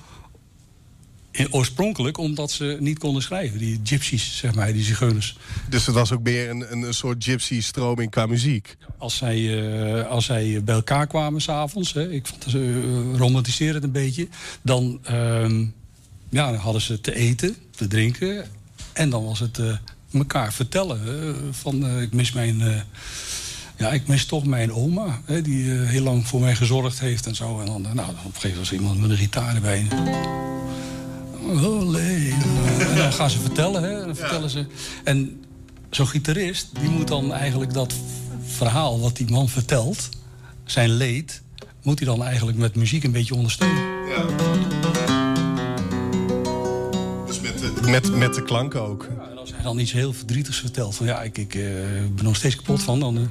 [1.50, 3.58] Oorspronkelijk omdat ze niet konden schrijven.
[3.58, 5.36] Die gypsies, zeg maar, die zigeuners.
[5.68, 8.76] Dus het was ook meer een, een, soort gypsy-stroming qua muziek?
[8.98, 12.60] Als zij, eh, als zij bij elkaar kwamen s'avonds, ik vond het, eh,
[13.16, 14.28] romantiseer het een beetje...
[14.62, 15.64] dan ehm,
[16.28, 18.44] ja, dan hadden ze te eten, te drinken...
[18.92, 19.58] en dan was het
[20.12, 22.84] elkaar vertellen eh, van eh, ik mis mijn...
[23.76, 27.34] ja, ik mis toch mijn oma, hè, die heel lang voor mij gezorgd heeft en
[27.34, 27.60] zo.
[27.60, 29.86] En dan, nou, op een gegeven moment was iemand met een gitaar erbij.
[31.58, 32.32] Olé.
[32.78, 34.04] En dan gaan ze vertellen, hè.
[34.04, 34.66] Dan vertellen ze.
[35.04, 35.44] En
[35.90, 37.94] zo'n gitarist, die moet dan eigenlijk dat
[38.44, 40.08] verhaal wat die man vertelt,
[40.64, 41.42] zijn leed,
[41.82, 43.82] moet hij dan eigenlijk met muziek een beetje ondersteunen.
[44.08, 44.24] Ja.
[47.26, 49.08] Dus met de, met, met de klanken ook.
[49.30, 52.24] En als hij dan iets heel verdrietigs vertelt, van ja, ik, ik eh, ben er
[52.24, 53.16] nog steeds kapot van, dan...
[53.16, 53.22] eh.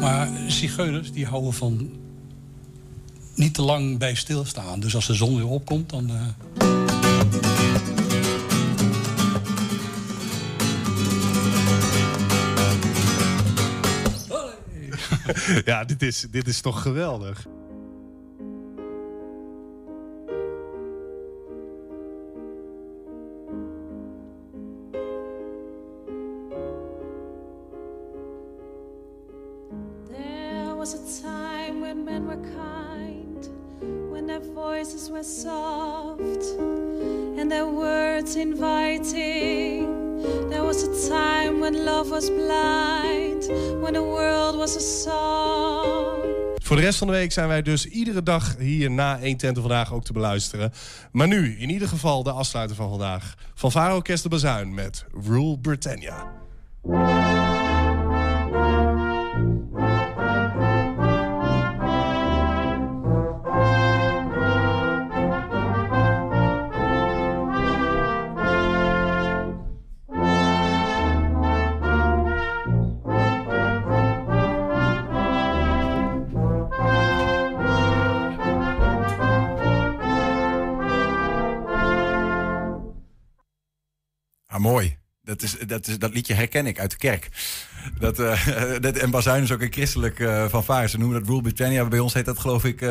[0.00, 1.90] Maar zigeuners, die houden van
[3.34, 4.80] niet te lang bij stilstaan.
[4.80, 6.10] Dus als de zon weer opkomt, dan...
[6.10, 6.26] eh,
[15.64, 17.46] ja, dit is, dit is toch geweldig.
[35.24, 36.58] Soft
[37.38, 39.88] and their words inviting.
[40.50, 43.46] There was a time when love was blind,
[43.80, 46.32] when the world was a song.
[46.62, 49.92] Voor de rest van de week zijn wij dus iedere dag hier na 120 vandaag
[49.92, 50.72] ook te beluisteren.
[51.12, 53.34] Maar nu in ieder geval de afsluiter van vandaag.
[53.54, 56.32] Van Orkest de Bazuin met Rule Britannia.
[85.34, 87.28] Dat, is, dat, is, dat liedje herken ik uit de kerk.
[87.98, 88.46] Dat, eh,
[88.80, 90.88] dat, en Bazuin is ook een christelijk uh, fanfare.
[90.88, 91.84] Ze noemen dat Rule Britannia.
[91.84, 92.80] Bij ons heet dat geloof ik...
[92.80, 92.88] eh,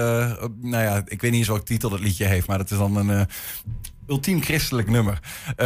[0.61, 2.47] nou ja, ik weet niet eens welke titel dat liedje heeft.
[2.47, 3.21] Maar dat is dan een eh,
[4.07, 5.19] ultiem christelijk nummer.
[5.55, 5.65] Eh,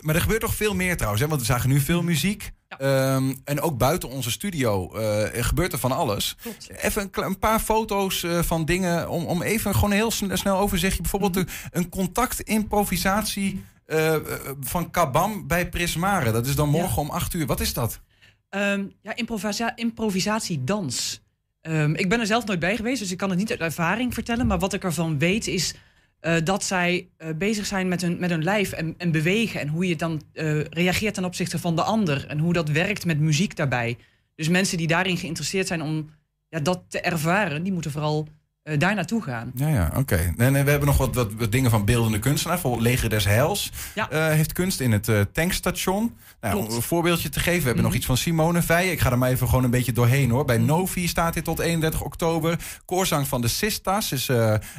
[0.00, 1.22] maar er gebeurt toch veel meer trouwens.
[1.22, 1.28] Hè?
[1.28, 2.50] Want we zagen nu veel muziek.
[2.78, 6.36] Ehm, en ook buiten onze studio eh, gebeurt er van alles.
[6.76, 9.08] Even een, een paar foto's eh, van dingen.
[9.08, 11.02] Om, om even gewoon een heel sn- snel overzichtje.
[11.02, 14.22] Bijvoorbeeld een, een contactimprovisatie eh, eh,
[14.60, 16.32] van Kabam bij Prismare.
[16.32, 17.46] Dat is dan morgen om 8 uur.
[17.46, 18.00] Wat is dat?
[18.48, 21.22] Ehm, ja, improvisa improvisatiedans.
[21.60, 24.14] Ehm, ik ben er zelf nooit bij geweest, dus ik kan het niet uit ervaring
[24.14, 24.46] vertellen.
[24.46, 25.74] Maar wat ik ervan weet is
[26.20, 29.60] eh, dat zij bezig zijn met hun, met hun lijf en, en bewegen.
[29.60, 30.22] En hoe je dan
[30.70, 32.26] reageert ten opzichte van de ander.
[32.26, 33.96] En hoe dat werkt met muziek daarbij.
[34.34, 36.10] Dus mensen die daarin geïnteresseerd zijn om
[36.48, 38.28] ja, dat te ervaren, die moeten vooral
[38.64, 39.50] eh, daar naartoe gaan.
[39.54, 40.34] Ja, ja, oké.
[40.36, 42.54] En, en we hebben nog wat, wat, wat dingen van beeldende kunstenaar.
[42.56, 44.10] Bijvoorbeeld Leger des Heils Ja.
[44.10, 46.16] eh, heeft kunst in het eh, tankstation.
[46.40, 47.60] Nou, om een voorbeeldje te geven.
[47.60, 48.92] We hebben nog iets van Simone Veijen.
[48.92, 50.44] Ik ga er maar even gewoon een beetje doorheen hoor.
[50.44, 52.58] Bij Novi staat dit tot 31 oktober.
[52.84, 54.30] Koorzang van de Sistas is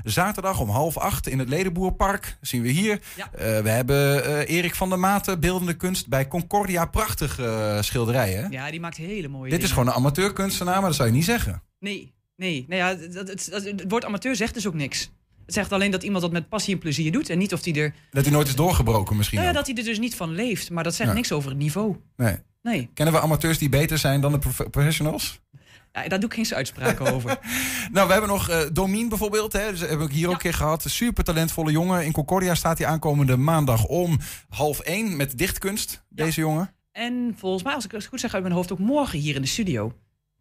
[0.04, 2.22] zaterdag om half acht in het Ledenboerpark.
[2.40, 3.00] Dat zien we hier.
[3.16, 3.30] Eh,
[3.60, 6.86] we hebben Erik van der Maten, beeldende kunst bij Concordia.
[6.86, 8.46] Prachtig eh, schilderij hè?
[8.50, 11.26] Ja, die maakt hele mooie Dit is gewoon een amateurkunstenaar, maar dat zou je niet
[11.26, 11.62] zeggen.
[11.80, 12.66] Nee, nee.
[12.68, 15.12] Nou ja, dat, het, dat- het woord amateur zegt dus ook niks.
[15.46, 17.30] Het zegt alleen dat iemand dat met passie en plezier doet.
[17.30, 17.94] En niet of hij er.
[18.12, 20.70] Dat hij nooit is doorgebroken misschien Nou ja, dat hij er dus niet van leeft.
[20.72, 21.16] Maar dat zegt Ja.
[21.16, 21.96] niks over het niveau.
[22.18, 22.36] Nee.
[22.62, 22.90] Nee.
[22.94, 25.40] Kennen we amateurs die beter zijn dan de prof- professionals?
[25.92, 27.40] Ja, daar doe ik geen uitspraken over.
[27.92, 29.54] Nou, we hebben nog eh Domien bijvoorbeeld.
[29.54, 29.72] Hè.
[29.72, 30.84] Dus hebben we hier ook een keer gehad.
[30.88, 32.06] Super talentvolle jongen.
[32.06, 34.20] In Concordia staat hij aankomende maandag om
[34.50, 36.04] half één met dichtkunst.
[36.10, 36.74] Deze jongen.
[36.92, 39.42] En volgens mij, als ik het goed zeg uit mijn hoofd, ook morgen hier in
[39.42, 39.94] de studio.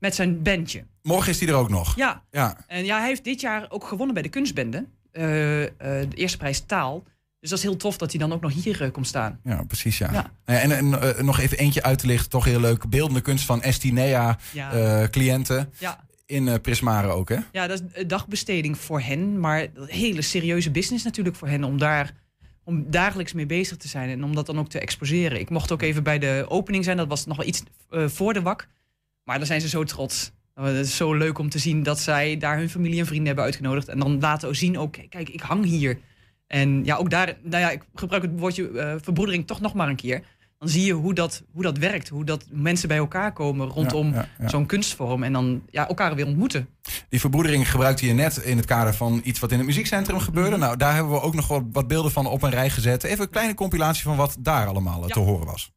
[0.05, 0.85] Met zijn bandje.
[1.03, 1.97] Morgen is hij er ook nog.
[1.97, 2.23] Ja.
[2.31, 2.57] Ja.
[2.67, 4.87] En ja, hij heeft dit jaar ook gewonnen bij de kunstbende.
[5.13, 7.03] Eh, eh, de eerste prijs taal.
[7.41, 9.41] Dus dat is heel tof dat hij dan ook nog hier eh, komt staan.
[9.45, 10.13] Ja, precies ja.
[10.13, 10.31] Ja.
[10.45, 12.31] Eh, En, en nog even eentje uit te lichten.
[12.31, 12.89] Toch heel leuk.
[12.89, 15.09] Beeldende kunst van Estinea Ja.
[15.11, 15.73] cliënten.
[15.79, 16.05] Ja.
[16.27, 17.39] In Prismare ook hè?
[17.53, 19.41] Ja, dat is een dagbesteding voor hen.
[19.41, 21.65] Maar een hele serieuze business natuurlijk voor hen.
[21.65, 22.13] Om daar
[22.65, 24.09] om dagelijks mee bezig te zijn.
[24.09, 25.41] En om dat dan ook te exposeren.
[25.41, 26.97] Ik mocht ook even bij de opening zijn.
[26.97, 28.69] Dat was nog wel iets voor de wak.
[29.25, 30.33] Maar daar zijn ze zo trots.
[30.55, 33.45] Het is zo leuk om te zien dat zij daar hun familie en vrienden hebben
[33.45, 33.89] uitgenodigd.
[33.89, 35.99] En dan laten zien, ook, kijk, ik hang hier.
[36.47, 39.89] En ja, ook daar, nou ja, ik gebruik het woordje eh, verbroedering toch nog maar
[39.89, 40.23] een keer.
[40.59, 42.09] Dan zie je hoe dat, hoe dat werkt.
[42.09, 44.49] Hoe dat mensen bij elkaar komen rondom Ja, ja, ja.
[44.49, 45.23] zo'n kunstvorm.
[45.23, 46.69] En dan ja, elkaar weer ontmoeten.
[47.09, 50.57] Die verbroedering gebruikte je net in het kader van iets wat in het muziekcentrum gebeurde.
[50.57, 53.05] Nou, daar hebben we ook nog wat, wat beelden van op een rij gezet.
[53.05, 55.73] Even een kleine compilatie van wat daar allemaal eh, te horen was.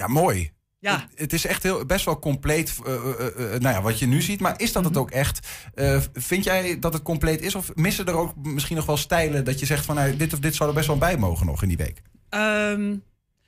[0.00, 0.50] Ja, mooi.
[0.78, 1.00] Ja.
[1.00, 4.06] Het, het is echt heel, best wel compleet, eh, eh, eh, nou ja, wat je
[4.06, 4.40] nu ziet.
[4.40, 5.48] Maar is dat het ook echt?
[6.12, 7.54] Vind jij dat het compleet is?
[7.54, 9.94] Of missen er ook misschien nog wel stijlen dat je zegt van...
[9.94, 12.02] Nou, dit of dit zou er best wel bij mogen nog in die week?
[12.28, 12.90] Ehm,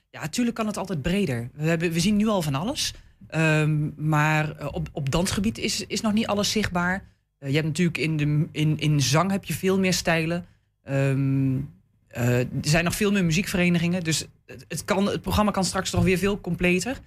[0.09, 1.49] ja, natuurlijk kan het altijd breder.
[1.53, 2.93] We, hebben, we zien nu al van alles.
[3.27, 7.11] Ehm, maar op, op dansgebied is, is nog niet alles zichtbaar.
[7.37, 10.45] Je hebt natuurlijk in, de, in, in zang heb je veel meer stijlen.
[10.83, 11.55] Ehm,
[12.13, 14.03] eh, er zijn nog veel meer muziekverenigingen.
[14.03, 14.25] Dus
[14.67, 16.99] het, kan, het programma kan straks toch weer veel completer.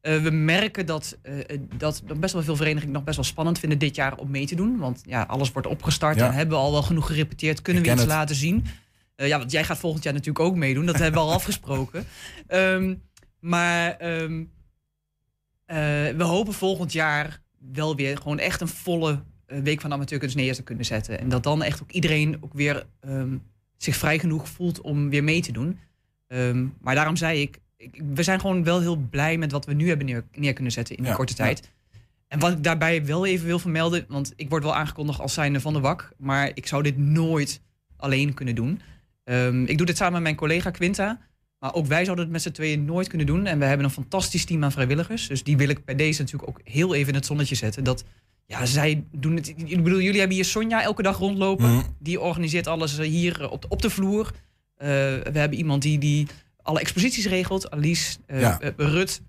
[0.00, 3.78] Eh, we merken dat, eh, dat best wel veel verenigingen nog best wel spannend vinden
[3.78, 4.78] dit jaar om mee te doen.
[4.78, 6.26] Want ja, alles wordt opgestart Ja.
[6.26, 7.62] en hebben we al wel genoeg gerepeteerd.
[7.62, 8.10] Kunnen we iets het.
[8.10, 8.64] laten zien?
[9.16, 10.86] Ja, want jij gaat volgend jaar natuurlijk ook meedoen.
[10.86, 12.04] Dat hebben we al afgesproken.
[12.46, 12.94] Ehm,
[13.40, 14.44] maar ehm,
[15.66, 15.76] eh,
[16.16, 17.42] we hopen volgend jaar
[17.72, 21.18] wel weer gewoon echt een volle week van amateurkunst neer te kunnen zetten.
[21.20, 23.36] En dat dan echt ook iedereen ook weer ehm,
[23.84, 25.78] zich vrij genoeg voelt om weer mee te doen.
[26.26, 29.74] Ehm, maar daarom zei ik, ik, we zijn gewoon wel heel blij met wat we
[29.74, 31.44] nu hebben neer, neer kunnen zetten in die Ja, korte ja.
[31.44, 31.72] tijd.
[32.28, 35.60] En wat ik daarbij wel even wil vermelden, want ik word wel aangekondigd als zijnde
[35.60, 37.60] van de WAK, maar ik zou dit nooit
[37.96, 38.80] alleen kunnen doen.
[39.24, 41.20] Ehm, ik doe dit samen met mijn collega Quinta,
[41.58, 43.46] maar ook wij zouden het met z'n tweeën nooit kunnen doen.
[43.46, 46.48] En we hebben een fantastisch team aan vrijwilligers, dus die wil ik bij deze natuurlijk
[46.48, 47.84] ook heel even in het zonnetje zetten.
[47.84, 48.04] Dat
[48.46, 49.48] ja, zij doen het.
[49.48, 51.70] Ik bedoel, jullie hebben hier Sonja elke dag rondlopen.
[51.74, 51.82] Mhm.
[51.98, 54.30] Die organiseert alles eh, hier eh, op de, op de vloer.
[54.76, 56.26] Eh, we hebben iemand die, die
[56.62, 57.70] alle exposities regelt.
[57.70, 58.60] Alice, Ja.
[58.76, 59.20] Rut.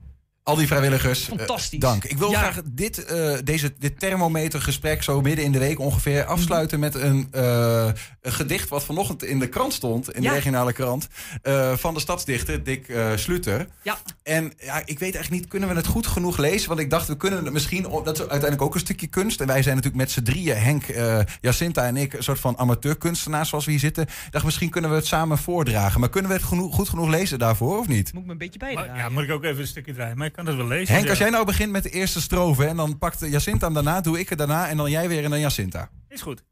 [0.45, 1.29] Al die vrijwilligers.
[1.29, 1.79] eh, Fantastisch.
[1.79, 2.03] dank.
[2.03, 2.39] Ik wil Ja.
[2.39, 7.27] graag dit, eh, deze, dit thermometergesprek zo midden in de week ongeveer afsluiten met een,
[7.31, 7.89] eh,
[8.21, 10.29] een gedicht wat vanochtend in de krant stond, in Ja.
[10.29, 11.07] de regionale krant,
[11.41, 13.67] eh, van de stadsdichter Dick Sluter.
[13.81, 13.97] Ja.
[14.23, 16.67] En ja, ik weet eigenlijk niet, kunnen we het goed genoeg lezen?
[16.67, 19.41] Want ik dacht, we kunnen het misschien, dat is uiteindelijk ook een stukje kunst.
[19.41, 22.57] En wij zijn natuurlijk met z'n drieën, Henk, eh, Jacinta en ik, een soort van
[22.57, 24.03] amateurkunstenaars zoals we hier zitten.
[24.03, 25.99] Ik dacht, misschien kunnen we het samen voordragen.
[25.99, 28.13] Maar kunnen we het genoeg, goed genoeg lezen daarvoor, of niet?
[28.13, 28.73] Moet ik me een beetje bij.
[28.73, 30.17] Maar, ja, moet ik ook even een stukje draaien.
[30.17, 30.93] Maar ik kan het wel lezen.
[30.93, 31.09] Henk, Ja.
[31.09, 34.19] als jij nou begint met de eerste strofe en dan pakt Jacinta hem daarna, doe
[34.19, 35.89] ik het daarna en dan jij weer en dan Jacinta.
[36.07, 36.43] Is goed.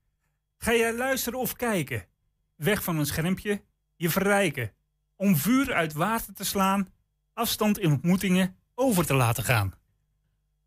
[0.57, 2.05] Ga jij luisteren of kijken?
[2.55, 3.61] Weg van een schermpje,
[3.95, 4.71] je verrijken.
[5.15, 6.89] Om vuur uit water te slaan,
[7.33, 9.73] afstand in ontmoetingen over te laten gaan.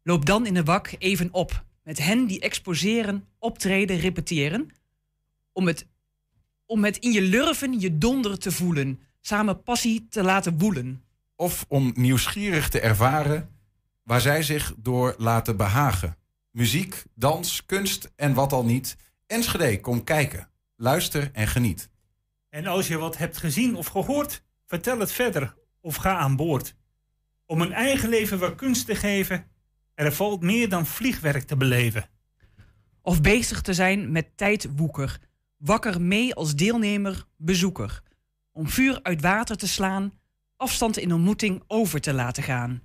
[0.03, 1.65] Loop dan in de wak even op.
[1.83, 4.71] Met hen die exposeren, optreden, repeteren.
[5.53, 5.87] Om het,
[6.67, 9.01] om het in je lurven je donder te voelen.
[9.21, 11.05] Samen passie te laten woelen.
[11.37, 13.51] Of om nieuwsgierig te ervaren
[14.03, 16.17] waar zij zich door laten behagen.
[16.51, 18.97] Muziek, dans, kunst en wat al niet.
[19.27, 20.49] Enschede, kom kijken.
[20.77, 21.91] Luister en geniet.
[22.49, 26.75] En als je wat hebt gezien of gehoord, vertel het verder of ga aan boord.
[27.47, 29.47] Om een eigen leven wat kunst te geven,
[29.95, 32.09] er valt meer dan vliegwerk te beleven.
[33.03, 35.21] Of bezig te zijn met tijdwoeker.
[35.57, 38.03] Wakker mee als deelnemer, bezoeker.
[38.53, 40.13] Om vuur uit water te slaan.
[40.57, 42.81] Afstand in ontmoeting over te laten gaan.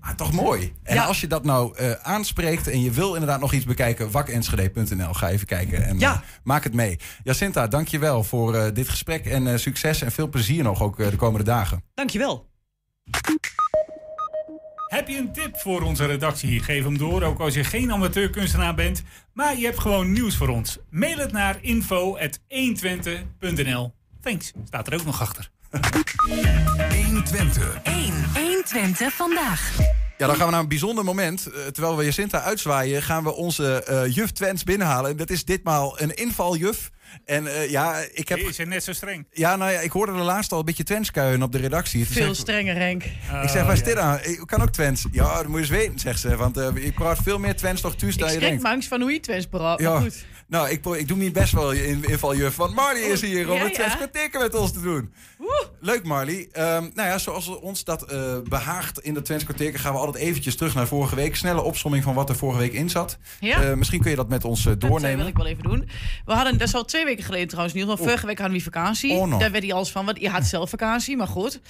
[0.00, 0.72] Ah, toch mooi.
[0.82, 1.04] En Ja.
[1.04, 5.12] als je dat nou eh, aanspreekt en je wil inderdaad nog iets bekijken, wakenschede.nl.
[5.14, 6.12] Ga even kijken en Ja.
[6.14, 6.98] eh, maak het mee.
[7.22, 11.16] Jacinta, dankjewel voor eh, dit gesprek en eh, succes en veel plezier nog ook de
[11.16, 11.82] komende dagen.
[11.94, 12.48] Dankjewel.
[14.86, 16.62] Heb je een tip voor onze redactie?
[16.62, 19.02] Geef hem door, ook als je geen amateurkunstenaar bent.
[19.32, 20.78] Maar je hebt gewoon nieuws voor ons.
[20.90, 23.94] Mail het naar info.120.nl.
[24.20, 25.50] Thanks, staat er ook nog achter.
[26.90, 27.80] 120.
[27.82, 28.12] 1.
[28.34, 29.72] 120 vandaag.
[30.18, 31.46] Ja, dan gaan we naar een bijzonder moment.
[31.46, 35.10] Eh, terwijl we Jacinta uitzwaaien, gaan we onze eh, juf Twents binnenhalen.
[35.10, 36.90] En dat is ditmaal een invaljuf.
[37.24, 38.38] En eh, ja, ik heb...
[38.38, 39.26] Is net zo streng?
[39.30, 42.04] Ja, nou ja, ik hoorde er laatst al een beetje Twents kuien op de redactie.
[42.04, 43.02] Toen Veel strenger, Henk.
[43.42, 44.18] Ik zeg, waar is dit aan?
[44.22, 45.06] Ik kan ook Twents.
[45.12, 46.36] Ja, dat moet je eens weten, zegt ze.
[46.36, 49.12] Want ik praat veel meer Twents nog thuis dan Ik je schrik angst van hoe
[49.12, 49.80] je Twents praat.
[49.80, 50.24] Ja, Maar goed.
[50.48, 52.56] Nou, ik, ik doe mijn best wel in invaljuf.
[52.56, 54.38] Want Marley is hier om het ja.
[54.38, 55.12] met ons te doen.
[55.80, 56.48] Leuk, Marley.
[56.52, 60.56] Ehm, nou ja, zoals ons dat eh, behaagt in de Twents gaan we altijd eventjes
[60.56, 61.36] terug naar vorige week.
[61.36, 63.18] Snelle opsomming van wat er vorige week in zat.
[63.40, 63.62] Ja.
[63.62, 65.18] Eh, misschien kun je dat met ons Dat eh, doornemen.
[65.18, 65.88] wil ik wel even doen.
[66.24, 67.84] We hadden, dat is al twee weken geleden trouwens niet.
[67.84, 69.12] Want vorige week hadden we vakantie.
[69.12, 69.38] Oh.
[69.38, 70.04] Daar werd hij alles van.
[70.04, 71.60] Want je had zelf vakantie, maar goed.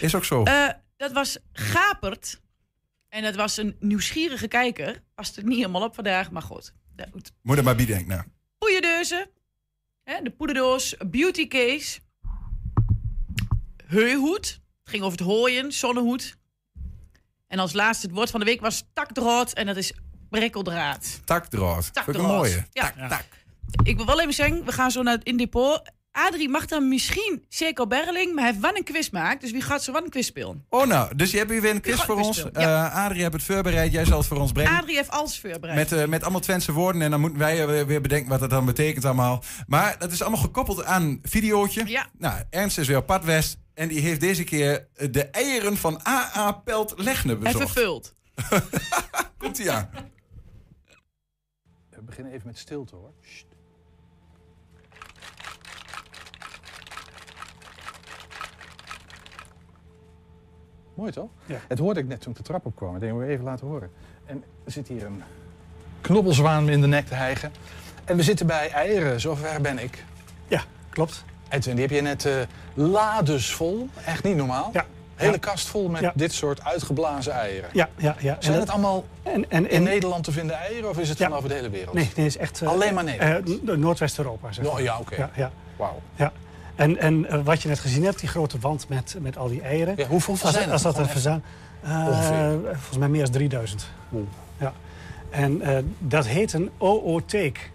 [0.00, 0.44] Is ook zo.
[0.96, 2.40] Dat was Gapert.
[3.08, 5.02] En dat was een nieuwsgierige kijker.
[5.14, 6.72] Past het niet helemaal op vandaag, maar goed.
[7.12, 7.32] Goed.
[7.42, 8.14] Moet er maar bieden, denk ik.
[8.14, 8.26] Nou.
[8.58, 9.30] Poeierdeuzen.
[10.04, 10.94] Hè, de poederdoos.
[11.06, 11.98] Beauty case.
[13.86, 14.46] Heuhoed.
[14.80, 15.72] Het ging over het hooien.
[15.72, 16.36] Zonnehoed.
[17.46, 19.52] En als laatste het woord van de week was takdraad.
[19.52, 19.92] En dat is
[20.30, 21.20] prikkeldraad.
[21.24, 21.84] Takdraad.
[21.84, 22.36] Vind ik een Takdraad.
[22.36, 22.66] mooie.
[22.70, 23.08] Ja.
[23.08, 23.24] Tak.
[23.82, 25.82] Ik wil wel even zeggen, we gaan zo naar het in depot.
[26.16, 29.40] Adrie mag dan misschien zeker Berling, maar hij heeft wel een quiz gemaakt.
[29.40, 30.64] Dus wie gaat zo wel een quiz spelen?
[30.68, 32.36] Oh nou, dus je hebt hier weer een quiz voor quiz ons.
[32.52, 32.86] ja.
[32.90, 33.92] Eh, Adrie hebt het voorbereid.
[33.92, 34.72] Jij zal het voor ons brengen.
[34.72, 35.76] Adrie heeft alles voorbereid.
[35.90, 37.02] Met, eh, met allemaal Twentse woorden.
[37.02, 39.42] En dan moeten wij weer bedenken wat dat dan betekent allemaal.
[39.66, 41.82] Maar dat is allemaal gekoppeld aan een videootje.
[41.86, 42.06] Ja.
[42.18, 43.58] Nou, Ernst is weer op pad west.
[43.74, 47.70] En die heeft deze keer de eieren van AA Pelt Legne En bezocht.
[47.72, 48.14] vervuld.
[49.38, 49.90] Komt ie aan.
[51.90, 53.12] We beginnen even met stilte hoor.
[53.22, 53.55] Sst.
[60.96, 61.28] Mooi toch?
[61.68, 62.94] Het hoorde ik net toen ik de trap opkwam.
[62.94, 63.90] Ik denk, we even laten horen.
[64.26, 65.22] En er zit hier een
[66.00, 67.52] knobbelzwaan in de nek te hijgen.
[68.04, 70.04] En we zitten bij eieren, zover ben ik.
[70.48, 71.24] Ja, klopt.
[71.48, 72.34] Edwin, die heb je net eh
[72.74, 73.88] lades vol.
[74.04, 74.70] Echt niet normaal.
[74.72, 74.84] Ja.
[75.14, 75.38] Hele Ja.
[75.38, 76.12] kast vol met Ja.
[76.14, 77.70] dit soort uitgeblazen eieren.
[77.72, 78.36] Ja, ja, ja.
[78.38, 81.32] Zijn En het allemaal en, en, in Nederland te vinden eieren of is het van
[81.34, 81.94] over de hele wereld?
[81.94, 82.62] Nee, nee, is echt...
[82.62, 83.48] eh, Alleen maar Nederland?
[83.48, 84.82] eh, no- Noordwest-Europa, zeg maar.
[84.82, 85.16] ja, oké.
[85.16, 85.50] Ja, ja.
[85.76, 86.00] Wauw.
[86.14, 86.32] Ja.
[86.76, 89.62] En, en eh, wat je net gezien hebt, die grote wand met, met al die
[89.62, 89.94] eieren.
[89.96, 91.40] Ja, hoeveel zijn het als dat een verzamel...
[91.84, 92.58] Ongeveer.
[92.64, 93.88] volgens mij meer dan 3000.
[94.58, 94.72] Ja.
[95.30, 97.70] En eh, dat heet een ootheek.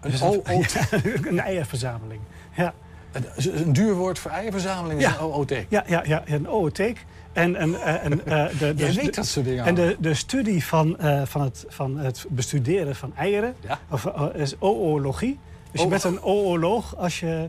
[0.00, 0.74] Een Dus ootheek?
[1.30, 2.20] een eierverzameling.
[2.56, 2.74] Ja.
[3.12, 5.12] Een, duur woord voor eierverzameling is Ja.
[5.18, 5.50] een OOT.
[5.68, 7.04] Ja, ja, ja, een ootheek.
[7.32, 10.64] En, en, eh, en, eh, de, de, weet dat soort dingen En de, de studie
[10.64, 13.54] van, eh, van, het, van het bestuderen van eieren
[13.90, 15.38] of, eh, is oologie.
[15.76, 16.02] Dus je Oh.
[16.02, 17.48] bent een ooloog als je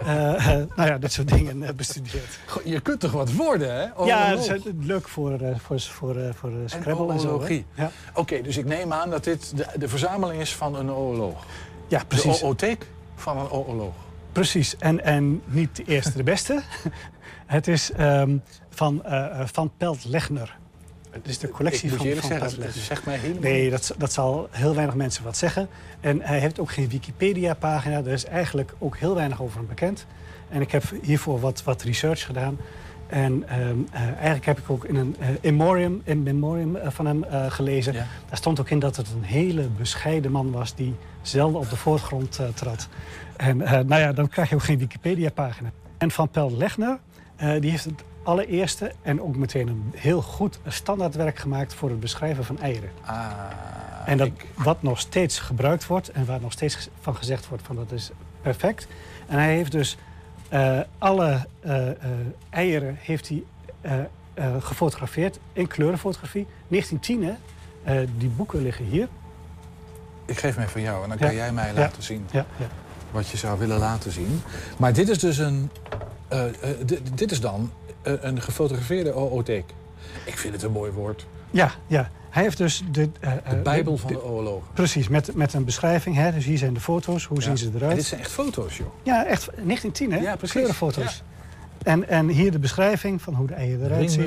[0.00, 0.06] eh,
[0.76, 2.38] nou ja, dit soort dingen eh, bestudeert.
[2.46, 4.04] Goh, Je kunt toch wat worden, hè?
[4.04, 7.46] Ja, dat is leuk voor, voor, voor, voor En Scrabble en zo.
[7.74, 7.90] Ja.
[8.14, 11.44] Oké, dus ik neem aan dat dit de, de verzameling is van een ooloog.
[11.88, 12.38] Ja, precies.
[12.38, 13.94] De ootheek van een ooloog.
[14.32, 14.76] Precies.
[14.76, 16.62] En, en niet de eerste de beste.
[17.46, 18.36] Het is ehm,
[18.70, 19.02] van,
[19.44, 20.56] van Pelt Legner.
[21.22, 22.82] Het is de collectie Ik van Van zeggen, Legner.
[22.82, 25.68] zegt mij helemaal Nee, dat, dat zal heel weinig mensen wat zeggen.
[26.00, 27.96] En hij heeft ook geen Wikipedia-pagina.
[27.96, 30.06] Er is eigenlijk ook heel weinig over hem bekend.
[30.48, 32.58] En ik heb hiervoor wat, wat research gedaan.
[33.06, 36.90] En ehm, eh, eigenlijk heb ik ook in een eh, in memoriam, in memoriam eh,
[36.90, 37.92] van hem gelezen.
[37.92, 40.74] Daar stond ook in dat het een hele bescheiden man was...
[40.74, 42.88] die zelden op de voorgrond trad.
[43.36, 45.70] En nou ja, dan krijg je ook geen Wikipedia-pagina.
[45.98, 46.98] En Van Pelt Legner,
[47.36, 48.92] eh, die heeft het allereerste...
[49.02, 51.74] en ook meteen een heel goed standaardwerk gemaakt...
[51.74, 52.90] voor het beschrijven van eieren.
[53.04, 53.28] Ah,
[54.06, 57.76] En dat, wat nog steeds gebruikt wordt en waar nog steeds van gezegd wordt van
[57.76, 58.10] dat is
[58.42, 58.86] perfect.
[59.26, 59.96] En hij heeft dus
[60.48, 61.94] eh, alle eh, eh,
[62.50, 63.42] eieren heeft hij,
[64.58, 66.46] gefotografeerd in kleurenfotografie.
[66.68, 67.38] 1910
[67.82, 69.08] hè, die boeken liggen hier.
[70.24, 71.26] Ik geef hem even van jou en dan Ja.
[71.26, 71.72] kan jij mij Ja.
[71.80, 72.66] laten zien Ja, ja.
[73.10, 74.42] wat je zou willen laten zien.
[74.76, 75.70] Maar dit is dus een.
[77.14, 77.70] dit is dan
[78.06, 79.64] eh, een gefotografeerde ootheek.
[80.24, 81.26] Ik vind het een mooi woord.
[81.50, 82.10] Ja, ja.
[82.30, 84.68] Hij heeft dus de, eh, De eh, Bijbel van de- de oorlogen.
[84.74, 86.16] Precies, met, met een beschrijving.
[86.16, 86.32] Hè?
[86.32, 87.90] Dus hier zijn de foto's, hoe zien ze eruit?
[87.90, 88.86] En dit zijn echt foto's, joh.
[89.02, 90.18] Ja, echt 1910 hè?
[90.18, 90.52] Ja, precies.
[90.54, 91.22] Kleurenfoto's.
[91.82, 94.18] En, en hier de beschrijving van hoe de eieren eruit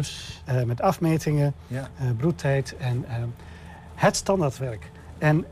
[0.45, 1.89] eh, met afmetingen, Ja.
[2.17, 3.05] broedtijd en
[3.95, 4.91] het standaardwerk.
[5.17, 5.45] En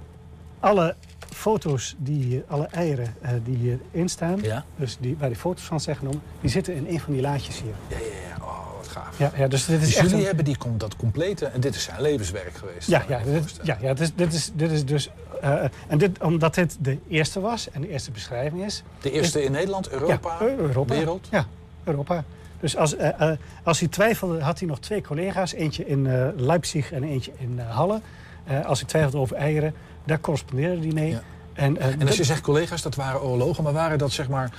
[0.60, 0.96] alle
[1.38, 4.66] foto's, die alle eieren eh, die hierin staan, Ja.
[4.76, 7.62] dus die, waar die foto's van zijn genomen, die zitten in een van die laadjes
[7.62, 7.74] hier.
[7.88, 8.04] Ja, ja,
[8.38, 8.44] ja.
[8.46, 9.18] Oh, wat gaaf.
[9.20, 11.46] Ja, ja dus dit is Dus echt jullie een- hebben die, dat complete...
[11.46, 12.88] En dit is zijn levenswerk geweest.
[12.88, 15.10] Ja, ja, dit, ja, ja dit, is, dit, is, dit is dus.
[15.42, 18.84] eh, en dit, omdat dit de eerste was en de eerste beschrijving is.
[19.02, 21.28] De eerste is- in Nederland, Europa, ja, Eu- Europa, wereld?
[21.32, 21.46] Ja,
[21.84, 22.24] Europa.
[22.60, 25.54] Dus als, eh, eh, als hij twijfelde, had hij nog twee collega's.
[25.54, 28.02] Eentje in eh, Leipzig en eentje in eh, Halle.
[28.44, 29.74] Eh, als hij twijfelde over eieren,
[30.08, 31.18] daar correspondeerde hij mee.
[31.53, 34.51] En, eh, En als je zegt collega's, dat waren oorlogen, maar waren dat zeg maar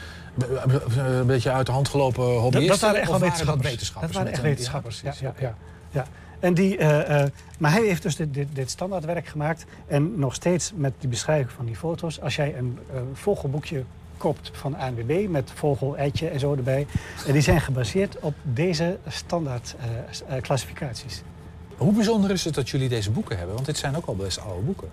[0.97, 2.61] een beetje uit de hand gelopen hobbyisten?
[2.61, 3.63] Dat, dat waren echt wel wetenschappers.
[3.63, 5.01] Dat wetenschappers Dat waren echt wetenschappers.
[5.01, 5.55] Ja, ja, ja,
[5.91, 6.07] ja.
[6.41, 9.65] En die, eh, eh, maar hij heeft dus dit, dit, dit standaardwerk gemaakt.
[9.87, 12.21] En nog steeds met die beschrijving van die foto's.
[12.21, 12.79] Als jij een
[13.13, 13.85] vogelboekje
[14.17, 16.87] koopt van ANWB met vogel, eitje en zo erbij.
[17.27, 19.75] En die zijn gebaseerd op deze standaard
[20.11, 21.23] s- klassificaties.
[21.77, 23.55] Hoe bijzonder is het dat jullie deze boeken hebben?
[23.55, 24.89] Want dit zijn ook al best oude boeken.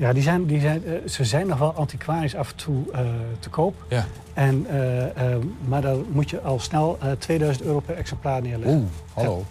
[0.00, 3.00] Ja, die zijn, die zijn, eh, ze zijn nog wel antiquarisch af en toe eh,
[3.38, 3.84] te koop.
[3.88, 4.06] Ja.
[4.34, 8.76] En, eh, maar dan moet je al snel eh, 2000 euro per exemplaar neerleggen.
[8.76, 9.36] Oeh, hallo.
[9.36, 9.44] Ja.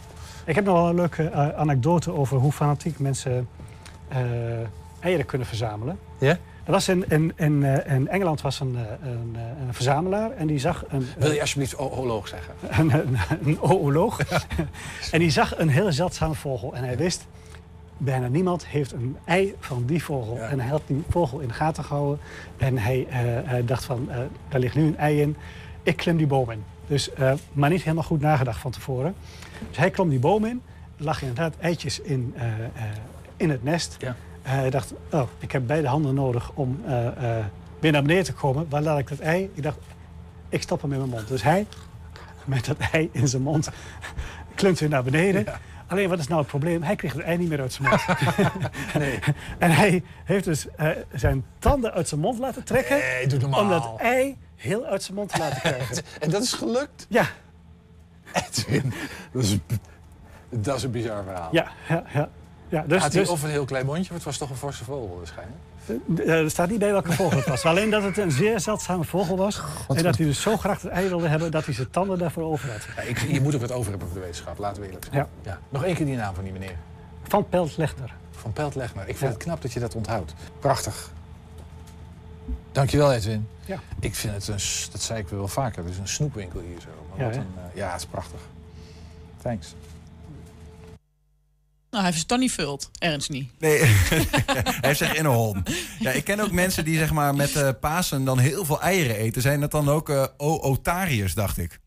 [0.46, 3.48] Ik heb nog wel een leuke anekdote over hoe fanatiek mensen
[5.00, 6.00] eieren kunnen verzamelen.
[6.20, 6.38] Ja?
[6.64, 9.36] Er was in, in, in, in Engeland was een, een,
[9.68, 11.08] een verzamelaar en die zag een...
[11.18, 12.54] Wil je alsjeblieft oorlog zeggen?
[12.80, 14.20] een, een, een ooloog.
[15.12, 16.76] en die zag een heel zeldzame vogel.
[16.76, 17.28] En hij wist,
[18.00, 20.40] bijna niemand heeft een ei van die vogel.
[20.40, 22.20] En hij had die vogel in de gaten gehouden.
[22.58, 24.18] En hij, eh, hij dacht van, eh,
[24.50, 25.36] daar ligt nu een ei in.
[25.84, 26.64] Ik klim die boom in.
[26.88, 29.16] Dus, eh, maar niet helemaal goed nagedacht van tevoren.
[29.68, 30.62] Dus hij klom die boom in.
[30.98, 32.36] Er lag inderdaad eitjes in,
[33.38, 33.96] in het nest.
[34.00, 34.16] Ja.
[34.42, 36.82] Hij dacht, oh, ik heb beide handen nodig om
[37.80, 38.66] weer naar beneden te komen.
[38.70, 39.50] Waar laat ik dat ei?
[39.54, 39.78] Ik dacht,
[40.50, 41.28] ik stop hem in mijn mond.
[41.28, 41.66] Dus hij,
[42.46, 43.70] met dat ei in zijn mond,
[44.56, 45.46] klimt weer naar beneden.
[45.90, 46.84] Alleen, wat is nou het probleem?
[46.84, 48.02] Hij kreeg het ei niet meer uit zijn mond.
[49.00, 49.20] Nee.
[49.60, 52.98] en hij heeft dus eh, zijn tanden uit zijn mond laten trekken...
[52.98, 53.62] Nee, doe normaal.
[53.62, 56.04] om dat ei heel uit zijn mond te laten krijgen.
[56.20, 57.06] En dat is gelukt?
[57.10, 57.26] Ja.
[58.34, 58.94] Edwin,
[59.32, 59.58] dat is,
[60.50, 61.50] dat is een bizar verhaal.
[61.52, 62.30] Ja, ja, ja.
[62.68, 64.56] ja dus, Had hij dus, of een heel klein mondje, maar het was toch een
[64.56, 65.60] forse vogel waarschijnlijk.
[66.18, 67.66] Eh, er staat niet bij welke vogel het was.
[67.66, 69.62] Alleen dat het een zeer zeldzame vogel was.
[69.88, 72.44] En dat hij dus zo graag het ei wilde hebben dat hij zijn tanden daarvoor
[72.44, 72.82] over had.
[72.96, 75.28] Ja, ik, je moet ook wat over hebben voor de wetenschap, laten we eerlijk zijn.
[75.44, 75.60] Ja.
[75.70, 76.76] Nog één keer die naam van die meneer.
[77.24, 78.14] Van Pelt Legner.
[78.32, 79.08] Van Pelt Legner.
[79.08, 80.34] Ik vind het knap dat je dat onthoudt.
[80.60, 81.12] Prachtig.
[82.72, 83.48] Dankjewel, Edwin.
[83.66, 83.80] Ja.
[84.00, 86.88] Ik vind het een, dat zei ik wel vaker, het is een snoepwinkel hier zo.
[87.10, 87.40] Maar Ja, wat hè?
[87.42, 88.40] een, eh, ja, het is prachtig.
[89.42, 89.76] Thanks.
[91.92, 92.90] Nou, hij heeft toch niet vult.
[93.00, 93.52] Ernst niet.
[93.60, 95.64] Nee, hij heeft zich ingeholpen.
[96.00, 99.16] Ja, ik ken ook mensen die zeg maar met eh, Pasen dan heel veel eieren
[99.16, 99.42] eten.
[99.42, 101.80] Zijn dat dan ook eh o-otariërs, dacht ik?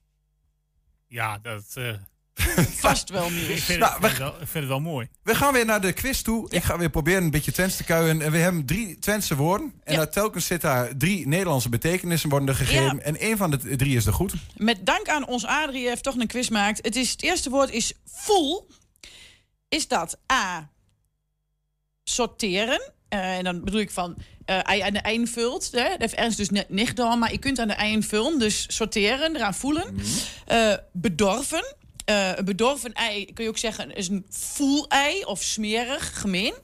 [1.07, 1.65] Ja, dat...
[1.75, 1.93] eh,
[2.85, 4.81] Vast wel ik, vind, Nou, het, we- ik vind het wel, ik vind het wel
[4.81, 5.09] mooi.
[5.23, 6.51] We gaan weer naar de quiz toe.
[6.51, 8.23] Ik ga weer proberen een beetje Twents te kuien.
[8.23, 9.73] En we hebben drie Twentse woorden.
[9.85, 12.97] En daar telkens zit daar drie Nederlandse betekenissen worden er gegeven.
[12.97, 13.03] Ja.
[13.03, 14.33] En één van de drie is er goed.
[14.57, 16.79] Met dank aan ons Adrie heeft toch een quiz gemaakt.
[16.85, 18.69] Het, is, het eerste woord is voel.
[19.73, 20.71] Is dat A.
[22.05, 22.93] Sorteren.
[23.09, 25.71] Eh, en dan bedoel ik van eh ei aan de eind vult.
[25.73, 25.97] Hè?
[25.97, 27.19] Dat heeft dus net niet gedaan.
[27.19, 28.39] Maar je kunt aan de eind vullen.
[28.39, 29.97] Dus sorteren, eraan voelen.
[30.47, 31.75] Eh, bedorven.
[32.05, 36.55] Een bedorven ei kun je ook zeggen is een voel-ei of smerig, gemeen.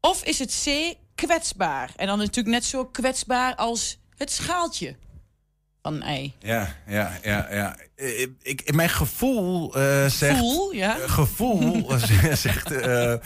[0.00, 0.96] Of is het C.
[1.14, 1.92] kwetsbaar.
[1.96, 4.96] En dan natuurlijk net zo kwetsbaar als het schaaltje
[5.82, 6.34] van een ei.
[6.38, 7.76] Ja, ja, ja, ja.
[7.96, 10.38] Eh, Ik, mijn gevoel eh, zegt...
[10.38, 10.98] Voel, ja.
[10.98, 11.90] eh, gevoel
[12.46, 13.18] zegt eh, eh,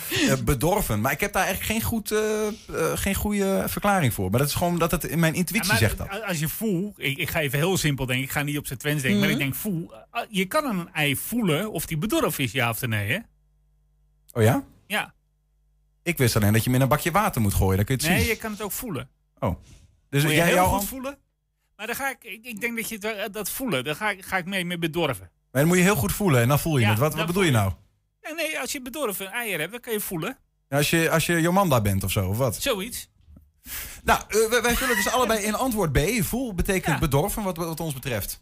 [0.45, 1.01] bedorven.
[1.01, 2.53] Maar ik heb daar eigenlijk geen, goed, eh, eh,
[2.95, 4.31] geen goede verklaring voor.
[4.31, 6.23] Maar dat is gewoon dat het in mijn intuïtie Ja, zegt dat.
[6.23, 8.79] Als je voelt, ik, ik ga even heel simpel denken, ik ga niet op zijn
[8.79, 9.39] Twents denken, maar Mhm.
[9.39, 9.93] ik denk voel.
[10.13, 13.19] eh, Je kan aan een ei voelen of die bedorven is, ja of nee, hè?
[14.33, 14.65] Oh ja?
[14.87, 15.15] Ja.
[16.03, 17.77] Ik wist alleen dat je hem in een bakje water moet gooien.
[17.77, 18.29] Dan kun je het Nee, zien.
[18.35, 19.09] je kan het ook voelen.
[19.39, 19.57] Oh.
[20.11, 21.19] Dus jij heel jouw goed voelen.
[21.77, 24.11] Maar dan ga ik, ik, ik denk dat je het, wel- dat voelen, daar ga
[24.11, 25.31] ik, ga ik mee met bedorven.
[25.53, 26.99] Maar dan moet je heel goed voelen en dan voel je Ja, het.
[26.99, 27.73] Wat, wat bedoel je nou?
[28.23, 30.39] Ja, nee, als je bedorven eieren hebt, dan kan je voelen.
[30.69, 32.57] Als je, als je Jomanda bent of zo, of wat?
[32.63, 33.09] Zoiets.
[34.05, 35.99] Nou, eh, wij, wij vullen dus allebei in antwoord B.
[36.21, 38.41] Voel betekent bedorven, wat, wat ons betreft.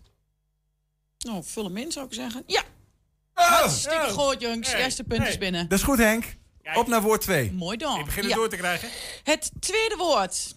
[1.19, 2.43] Nou, vul hem in, zou ik zeggen.
[2.47, 2.63] Ja.
[3.35, 3.45] Oh!
[3.45, 4.73] Hartstikke goed, jongens.
[4.73, 5.69] Hey, Eerste punt is binnen.
[5.69, 6.37] Dat is goed, Henk.
[6.75, 7.53] Op naar woord 2.
[7.53, 7.99] Mooi dan.
[7.99, 8.37] Ik begin het Ja.
[8.37, 8.89] door te krijgen.
[9.23, 10.55] Het tweede woord.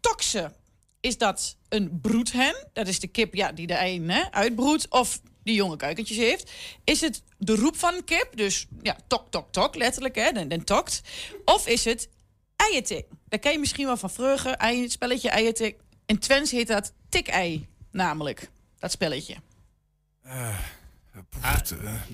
[0.00, 0.52] Toxe.
[1.00, 2.68] Is dat een broedhen?
[2.72, 4.88] Dat is de kip ja, die de eieren hè, uitbroedt.
[4.88, 6.50] Of die jonge kuikentjes heeft.
[6.84, 8.28] Is het de roep van een kip?
[8.34, 11.02] Dus ja, tok, tok, tok, letterlijk, hè, den, den tokt.
[11.44, 12.08] Of is het
[12.56, 13.06] eiertik?
[13.28, 14.50] Daar ken je misschien wel van vreugde.
[14.50, 15.76] Ei, het spelletje eiertik.
[16.06, 18.50] In Twents heet dat tik-ei, namelijk.
[18.78, 19.36] Dat spelletje.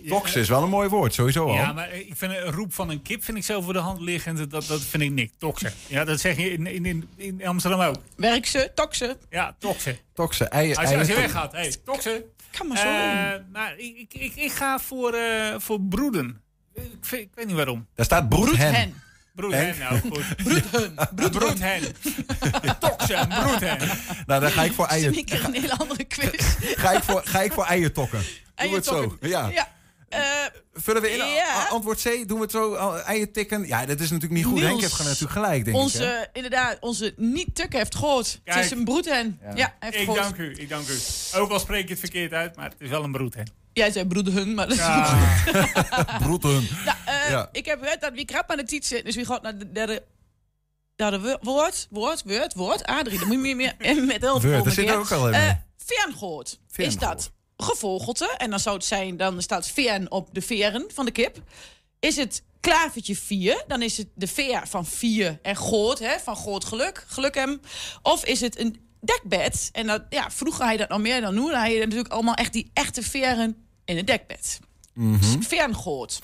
[0.09, 1.55] Tox is wel een mooi woord, sowieso al.
[1.55, 4.01] Ja, maar ik vind een roep van een kip vind ik zo voor de hand
[4.01, 4.51] liggend.
[4.51, 5.33] Dat, dat vind ik niks.
[5.39, 5.73] Toksen.
[5.87, 7.97] Ja, dat zeg je in, in, in, in Amsterdam ook.
[8.17, 9.19] Werk ze, toxe.
[9.31, 9.99] Ja, toksen.
[10.15, 10.77] Toxe, eieren.
[10.83, 12.23] Als je, als je weggaat, hey, toksen.
[12.51, 12.85] Kan maar zo.
[12.89, 16.41] Eh, nou, ik, ik, ik, ga voor, eh, voor broeden.
[16.75, 17.87] Ik, vind- ik weet niet waarom.
[17.95, 18.95] Daar staat broedhen.
[19.35, 20.37] Broedhen, nou goed.
[20.45, 20.95] Broedhen.
[21.31, 21.83] Broedhen.
[22.79, 23.79] Toksen, broedhen.
[24.27, 25.19] Nou, dan ga ik voor Dat is eieren.
[25.19, 26.57] een keer een hele andere quiz.
[26.77, 28.21] Ga ik voor, ga ik voor eiertokken.
[28.61, 29.17] Doen we het zo?
[29.21, 29.49] Ja.
[29.49, 29.69] Ja.
[30.09, 30.21] Eh,
[30.73, 31.67] Vullen we in Ja.
[31.71, 32.29] antwoord C?
[32.29, 32.75] Doen we het zo?
[32.95, 33.67] Eieren tikken?
[33.67, 34.55] Ja, dat is natuurlijk niet goed.
[34.55, 36.09] Niels, Henk heeft gewoon natuurlijk gelijk, denk onze, ik.
[36.09, 36.23] Hè?
[36.33, 38.41] inderdaad, onze niet-tuk heeft gehoord.
[38.45, 39.41] Het is een broedhen.
[39.43, 40.21] Ja, hij heeft Ik gehoord.
[40.23, 40.99] dank u, ik dank u.
[41.35, 43.53] Ook al spreek ik het verkeerd uit, maar het is wel een broedhen.
[43.73, 45.35] Jij zei broedhen, maar dat is Ja.
[46.23, 46.69] Broedhen.
[46.85, 47.49] Nou, eh, Ja.
[47.53, 49.05] Ik heb gehoord dat wie krap aan de tiet zit.
[49.05, 50.03] Dus wie gaat naar de derde...
[50.97, 52.85] Derde wo- woord, woord, woord, woord.
[52.85, 55.35] Adrie, dan moet je meer, meer met heel Woord, daar zit er ook al in.
[55.35, 55.51] Uh,
[55.85, 56.61] Veerngoot.
[56.77, 57.31] Is dat
[57.63, 58.35] gevogelte?
[58.37, 61.43] En dan zou het zijn, dan staat veern op de veren van de kip.
[62.01, 66.37] Is het klavertje 4, dan is het de veer van 4 en goot, hè, van
[66.37, 67.61] groot geluk, geluk hem.
[68.03, 69.69] Of is het een dekbed?
[69.73, 71.41] En dat, ja, vroeger had je dat nog meer dan nu.
[71.41, 74.59] Dan had je natuurlijk allemaal echt die echte veren in het dekbed.
[74.95, 75.41] Mhm.
[75.41, 76.21] Veerngoot.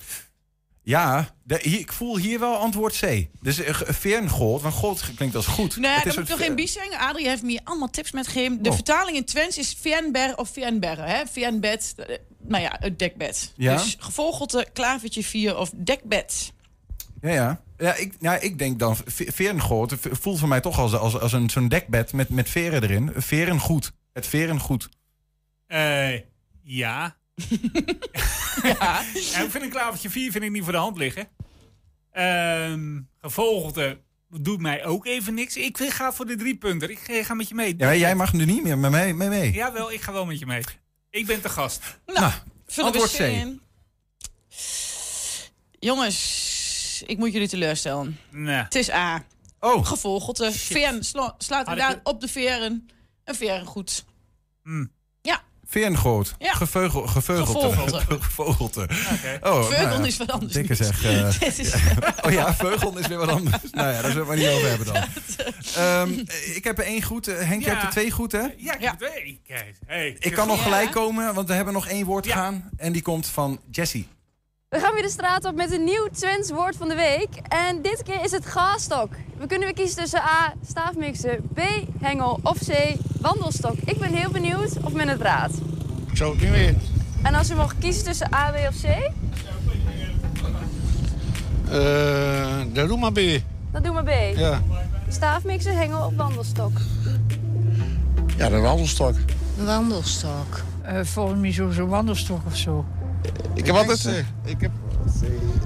[0.89, 3.26] Ja, de- hier, ik voel hier wel antwoord C.
[3.41, 5.76] Dus uh, veerngoot, want God klinkt als goed.
[5.76, 6.99] Nee, Het dat is moet ik nog geen bies zeggen.
[6.99, 8.62] Adrie heeft me hier allemaal tips met gegeven.
[8.62, 8.74] De Oh.
[8.74, 11.03] vertaling in Twents is Vernber of Vernberre.
[11.03, 11.26] Hè?
[11.26, 13.53] Vernbed, eh, nou ja, het dekbed.
[13.57, 13.76] Ja?
[13.76, 16.53] Dus gevogelte, klavertje 4 of dekbed.
[17.20, 17.61] Ja, ja.
[17.78, 19.91] Ja, ik, ja, ik denk dan ve- verengoot.
[19.91, 23.12] Het voelt voor mij toch als, als, als een, zo'n dekbed met, met veren erin.
[23.16, 23.93] Verengoed.
[24.12, 24.89] Het verengoed.
[25.66, 26.12] Eh,
[26.62, 27.16] ja.
[28.62, 28.99] Ja.
[29.34, 31.28] En ik vind een klavertje 4 vind ik niet voor de hand liggen.
[32.12, 34.01] Ehm gevogelte
[34.41, 35.57] doet mij ook even niks.
[35.57, 36.91] Ik ga voor de drie punten.
[36.91, 37.74] Ik ga- met je mee.
[37.78, 39.28] Ja, jij mag nu niet meer met mij mee.
[39.28, 39.53] mee.
[39.53, 40.62] Jawel, ik ga wel met je mee.
[41.11, 41.99] Ik ben te gast.
[42.07, 42.32] Nou,
[42.76, 43.18] antwoord C C.
[43.18, 43.61] in.
[45.78, 48.18] Jongens, ik moet jullie teleurstellen.
[48.30, 48.55] Nee.
[48.57, 49.24] Het is A.
[49.61, 49.87] Oh.
[49.87, 50.53] Gevogelte.
[50.53, 52.89] Veren sla- slaat inderdaad op de veren.
[53.24, 54.05] Een verengoed.
[54.62, 54.80] Hmm.
[54.80, 54.95] Ja.
[55.68, 56.34] Veerngoot.
[56.38, 56.52] Ja.
[56.52, 58.00] Geveugel, geveugelte.
[58.20, 58.88] Gevogelte.
[59.42, 60.52] Oh, Veugel nou ja, is wat anders.
[60.52, 61.04] Dikke zeg.
[61.04, 61.40] eh.
[61.58, 61.74] Is-
[62.24, 63.56] oh ja, veugel is weer wat anders.
[63.72, 65.02] nou ja, daar zullen we het maar niet over hebben dan.
[65.76, 66.10] Ehm,
[66.54, 67.28] ik heb er één goed.
[67.28, 68.42] eh, Henk, je hebt er twee goed, hè?
[68.56, 69.40] Ja, ik heb twee.
[69.46, 72.70] Kijk, hey, Ik kan nog gelijk komen, want we hebben nog één woord gaan.
[72.76, 74.08] En die komt van Jessie.
[74.77, 77.29] We gaan weer de straat op met een nieuw Twents woord van de week.
[77.49, 79.09] En dit keer is het gaastok.
[79.39, 81.61] We kunnen weer kiezen tussen A, staafmixer, B,
[82.01, 83.74] hengel of C, wandelstok.
[83.85, 85.55] Ik ben heel benieuwd of men het raadt.
[86.11, 86.81] Ik zou het niet weten.
[87.22, 88.85] En als u mag kiezen tussen A, B of C,
[91.70, 93.20] Eh, dat doe maar B.
[93.72, 94.37] dan doen we B.
[94.39, 94.62] Ja.
[95.09, 96.70] Staafmixer, hengel of wandelstok.
[98.37, 99.14] Ja, de wandelstok.
[99.57, 100.62] Wandelstok.
[100.83, 102.85] Eh, volgens mij zo'n zo wandelstok of zo.
[103.55, 104.24] Ik heb altijd...
[104.45, 104.70] Ik heb,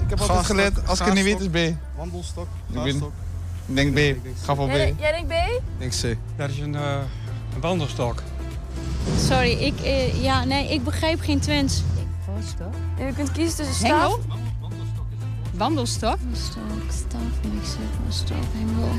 [0.03, 1.75] ik heb altijd geleerd, als ik het niet weet is B.
[1.97, 2.47] Wandelstok,
[2.83, 3.01] Ik,
[3.65, 3.99] denk B.
[4.43, 4.71] Ga voor B.
[4.71, 5.31] Jij, denkt B?
[5.31, 6.17] Ik denk C.
[6.37, 6.97] Dat is een, eh,
[7.55, 8.23] een wandelstok.
[9.27, 11.83] Sorry, ik, eh, ja, nee, ik begrijp geen Twents.
[12.97, 14.11] En u kunt kiezen tussen staaf...
[14.11, 14.19] Hengel?
[15.53, 16.17] Wandelstok?
[16.33, 18.89] Stok, staafmixer, stok, hengel.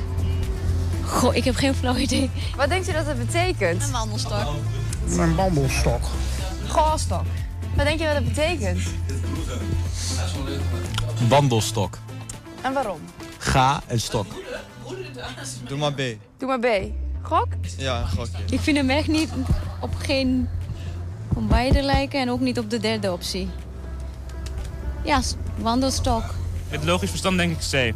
[1.07, 2.31] Goh, ik heb geen flauw idee.
[2.57, 3.83] Wat denkt u dat het betekent?
[3.83, 4.55] Een wandelstok.
[5.19, 6.03] Een wandelstok.
[6.67, 7.25] Gaastok.
[7.83, 8.81] Wat denk je wat het betekent?
[11.29, 11.99] Wandelstok.
[12.61, 13.01] En waarom?
[13.39, 14.27] Ga en stok.
[15.67, 16.01] Doe maar B.
[16.39, 16.67] Doe maar B.
[17.23, 17.47] Gok?
[17.77, 18.39] Ja, een gokje.
[18.51, 19.29] Ik vind hem echt niet
[19.81, 20.49] op geen
[21.33, 23.49] van beide lijken en ook niet op de derde optie.
[25.05, 25.21] Ja,
[25.57, 26.25] wandelstok.
[26.69, 27.95] Het logisch verstand denk ik C.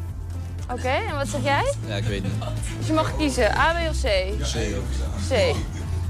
[0.72, 1.72] Oké, en wat zeg jij?
[1.86, 2.32] Ja, ik weet niet.
[2.78, 4.06] Dus je mag kiezen, A, B of C?
[4.42, 4.56] C.
[5.28, 5.54] C.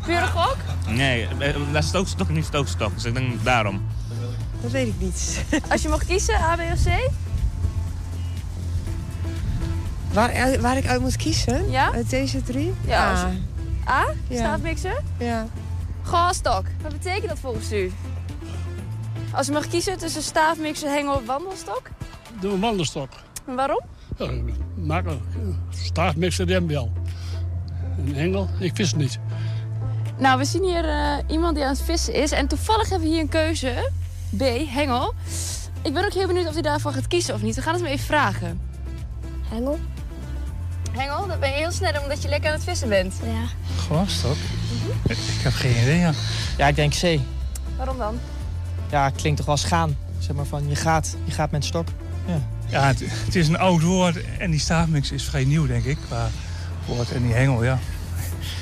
[0.06, 0.56] Pure gok?
[0.88, 3.82] Nee, eh, dat is ook stok niet stookstok, dus ik denk daarom.
[4.62, 5.44] Dat weet ik niet.
[5.70, 7.10] Als je mag kiezen, A, B of C?
[10.12, 11.70] Waar, waar ik uit moet kiezen?
[11.70, 11.92] Ja?
[11.92, 12.74] Uit deze drie?
[12.86, 13.28] Ja, A.
[13.28, 14.04] je- A?
[14.28, 14.36] Ja.
[14.36, 15.02] Staafmixer?
[15.18, 15.46] Ja.
[16.02, 16.64] Gaastok.
[16.82, 17.92] Wat betekent dat volgens u?
[19.32, 21.90] Als je mag kiezen tussen staafmixer, hengel of wandelstok?
[22.40, 23.08] Doe een wandelstok.
[23.46, 23.80] En waarom?
[24.18, 24.30] Ja,
[24.74, 25.22] makkelijk.
[25.70, 26.92] Staafmixer hem wel.
[27.98, 29.18] Een hengel, ik vis niet.
[30.18, 32.30] Nou, we zien hier eh, iemand die aan het vissen is.
[32.30, 33.90] En toevallig hebben we hier een keuze.
[34.36, 35.14] B, hengel.
[35.82, 37.54] Ik ben ook heel benieuwd of hij daarvoor gaat kiezen of niet.
[37.54, 38.60] We gaan het hem even vragen.
[39.48, 39.78] Hengel?
[40.92, 43.14] Hengel, dan ben je heel snel omdat je lekker aan het vissen bent.
[43.24, 43.44] Ja.
[43.76, 44.36] Glastok?
[45.08, 46.12] Ik heb geen idee, ja.
[46.56, 47.18] Ja, ik denk C.
[47.76, 48.18] Waarom dan?
[48.90, 49.96] Ja, klinkt toch wel schaam.
[50.18, 51.88] Zeg maar van, je gaat, je gaat met stok.
[52.26, 52.40] Ja.
[52.68, 55.98] Ja, het, het is een oud woord en die staafmix is vrij nieuw, denk ik.
[56.06, 56.28] Qua
[56.86, 57.78] woord en die hengel, ja.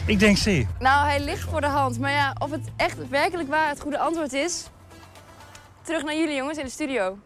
[0.06, 0.66] Ik denk C.
[0.78, 1.98] Nou, hij ligt voor de hand.
[1.98, 4.64] Maar ja, of het echt werkelijk waar het goede antwoord is...
[5.82, 7.18] Terug naar jullie jongens in de studio.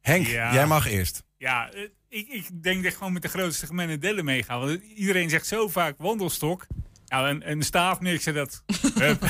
[0.00, 0.52] Henk, Ja.
[0.52, 1.22] jij mag eerst.
[1.36, 4.60] Ja, eh, ik, ik denk dat ik gewoon met de grootste gemene delen meegaan.
[4.60, 6.66] Want iedereen zegt zo vaak wandelstok.
[7.08, 8.62] Nou, een, een staafmixer, dat...
[8.94, 9.20] Hup.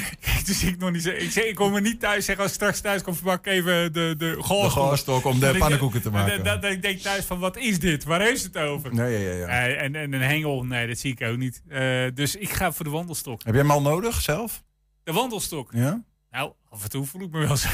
[0.46, 1.06] dus ik nog niet.
[1.06, 3.92] Ik, zeg, ik kom er niet thuis zeggen als ik straks thuis kom, pak even
[3.92, 5.24] de, de goorstok.
[5.24, 6.36] om de Dat ik- pannenkoeken te maken.
[6.36, 8.04] Dat, dat, dat ik denk thuis van, wat is dit?
[8.04, 8.94] Waar heeft het over?
[8.94, 9.46] Nee, ja, ja, ja.
[9.76, 11.62] En, en een hengel, nee, dat zie ik ook niet.
[11.68, 13.42] Eh, dus ik ga voor de wandelstok.
[13.44, 14.62] Heb jij hem al nodig zelf?
[15.02, 15.70] De wandelstok?
[15.74, 16.02] Ja?
[16.36, 17.68] Nou, af en toe voel ik me wel zo.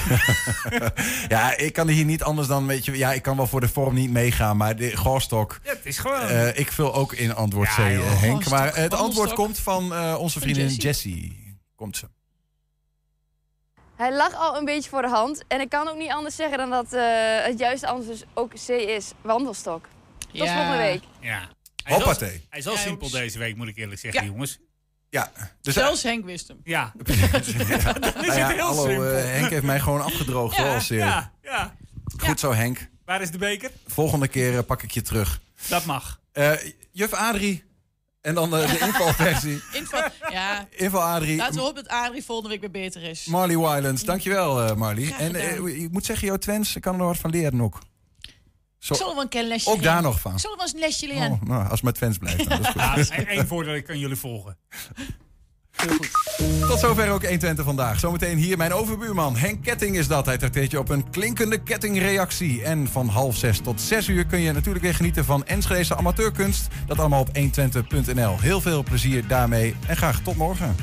[1.35, 3.69] ja, ik kan hier niet anders dan, weet je, ja, ik kan wel voor de
[3.69, 5.61] vorm niet meegaan, maar de goorstok.
[5.65, 6.21] Ja, het is gewoon...
[6.21, 8.49] eh, ik vul ook in antwoord C, Ja, eh, joh, Henk.
[8.49, 10.83] Maar het antwoord komt van eh, onze vriendin Jessie.
[10.83, 11.59] Jessie.
[11.77, 12.09] Komt ze.
[13.97, 15.45] Hij lag al een beetje voor de hand.
[15.49, 17.03] En ik kan ook niet anders zeggen dan dat eh,
[17.45, 19.13] het juiste antwoord dus ook C is.
[19.23, 19.89] Wandelstok.
[20.19, 20.55] Tot Ja.
[20.55, 21.03] volgende week.
[21.21, 21.39] Ja.
[21.39, 22.47] Hij is wel- Hoppatee.
[22.49, 24.31] Hij is Ja, simpel deze week, moet ik eerlijk zeggen, Ja.
[24.31, 24.59] jongens.
[25.13, 25.33] Ja,
[25.63, 26.61] dus Zelfs Henk wist hem.
[26.65, 26.93] Ja.
[28.15, 29.05] Nou ja, heel hallo, simpel.
[29.17, 31.75] eh, Henk heeft mij gewoon afgedroogd, Ja, hoor, als, eh, ja, ja.
[32.19, 32.89] Goed zo, Henk.
[33.05, 33.71] Waar is de beker?
[33.87, 35.41] Volgende keer eh, pak ik je terug.
[35.69, 36.21] Dat mag.
[36.33, 36.53] Eh,
[36.93, 37.65] juf Adrie.
[38.21, 39.63] En dan eh, de invalversie.
[39.73, 40.67] Inval, ja.
[40.71, 41.37] Inval Adrie.
[41.37, 43.25] Laten we hopen dat Adrie volgende week weer beter is.
[43.25, 45.15] Marley Wylands, dankjewel uh, Marley.
[45.19, 47.79] En ik moet zeggen, jouw Twents, ik kan er nog wat van leren ook.
[48.83, 49.93] Zo, er wel een keer een lesje ook leren.
[49.93, 50.33] daar nog van.
[50.35, 51.31] Er wel eens een lesje leren.
[51.31, 53.47] Oh, nou, als het met Twents blijft, dan, dat is Ja, goed.
[53.47, 54.57] voordeel, ik kan jullie volgen.
[56.69, 57.99] Tot zover ook 120 vandaag.
[57.99, 60.27] Zometeen hier mijn overbuurman Henk Ketting is dat.
[60.27, 62.63] Hij trakteert je op een klinkende kettingreactie.
[62.65, 66.67] En van half zes tot zes uur kun je natuurlijk weer genieten van Enschedese amateurkunst.
[66.87, 68.41] Dat allemaal op 120.nl.
[68.41, 70.77] Heel veel plezier daarmee en graag tot morgen.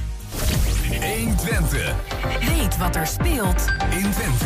[1.02, 1.96] 120.
[2.40, 4.46] Weet wat er speelt in Twente.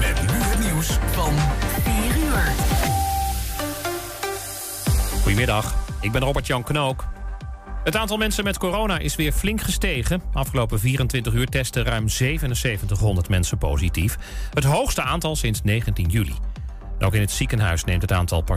[0.00, 1.34] Met nu het nieuws van
[2.34, 2.72] 4 uur.
[5.22, 7.04] Goedemiddag, ik ben Robert-Jan Knook.
[7.84, 10.22] Het aantal mensen met corona is weer flink gestegen.
[10.32, 14.18] Afgelopen 24 uur testen ruim 7700 mensen positief.
[14.54, 16.34] Het hoogste aantal sinds 19 juli.
[16.98, 18.44] Ook in het ziekenhuis neemt het aantal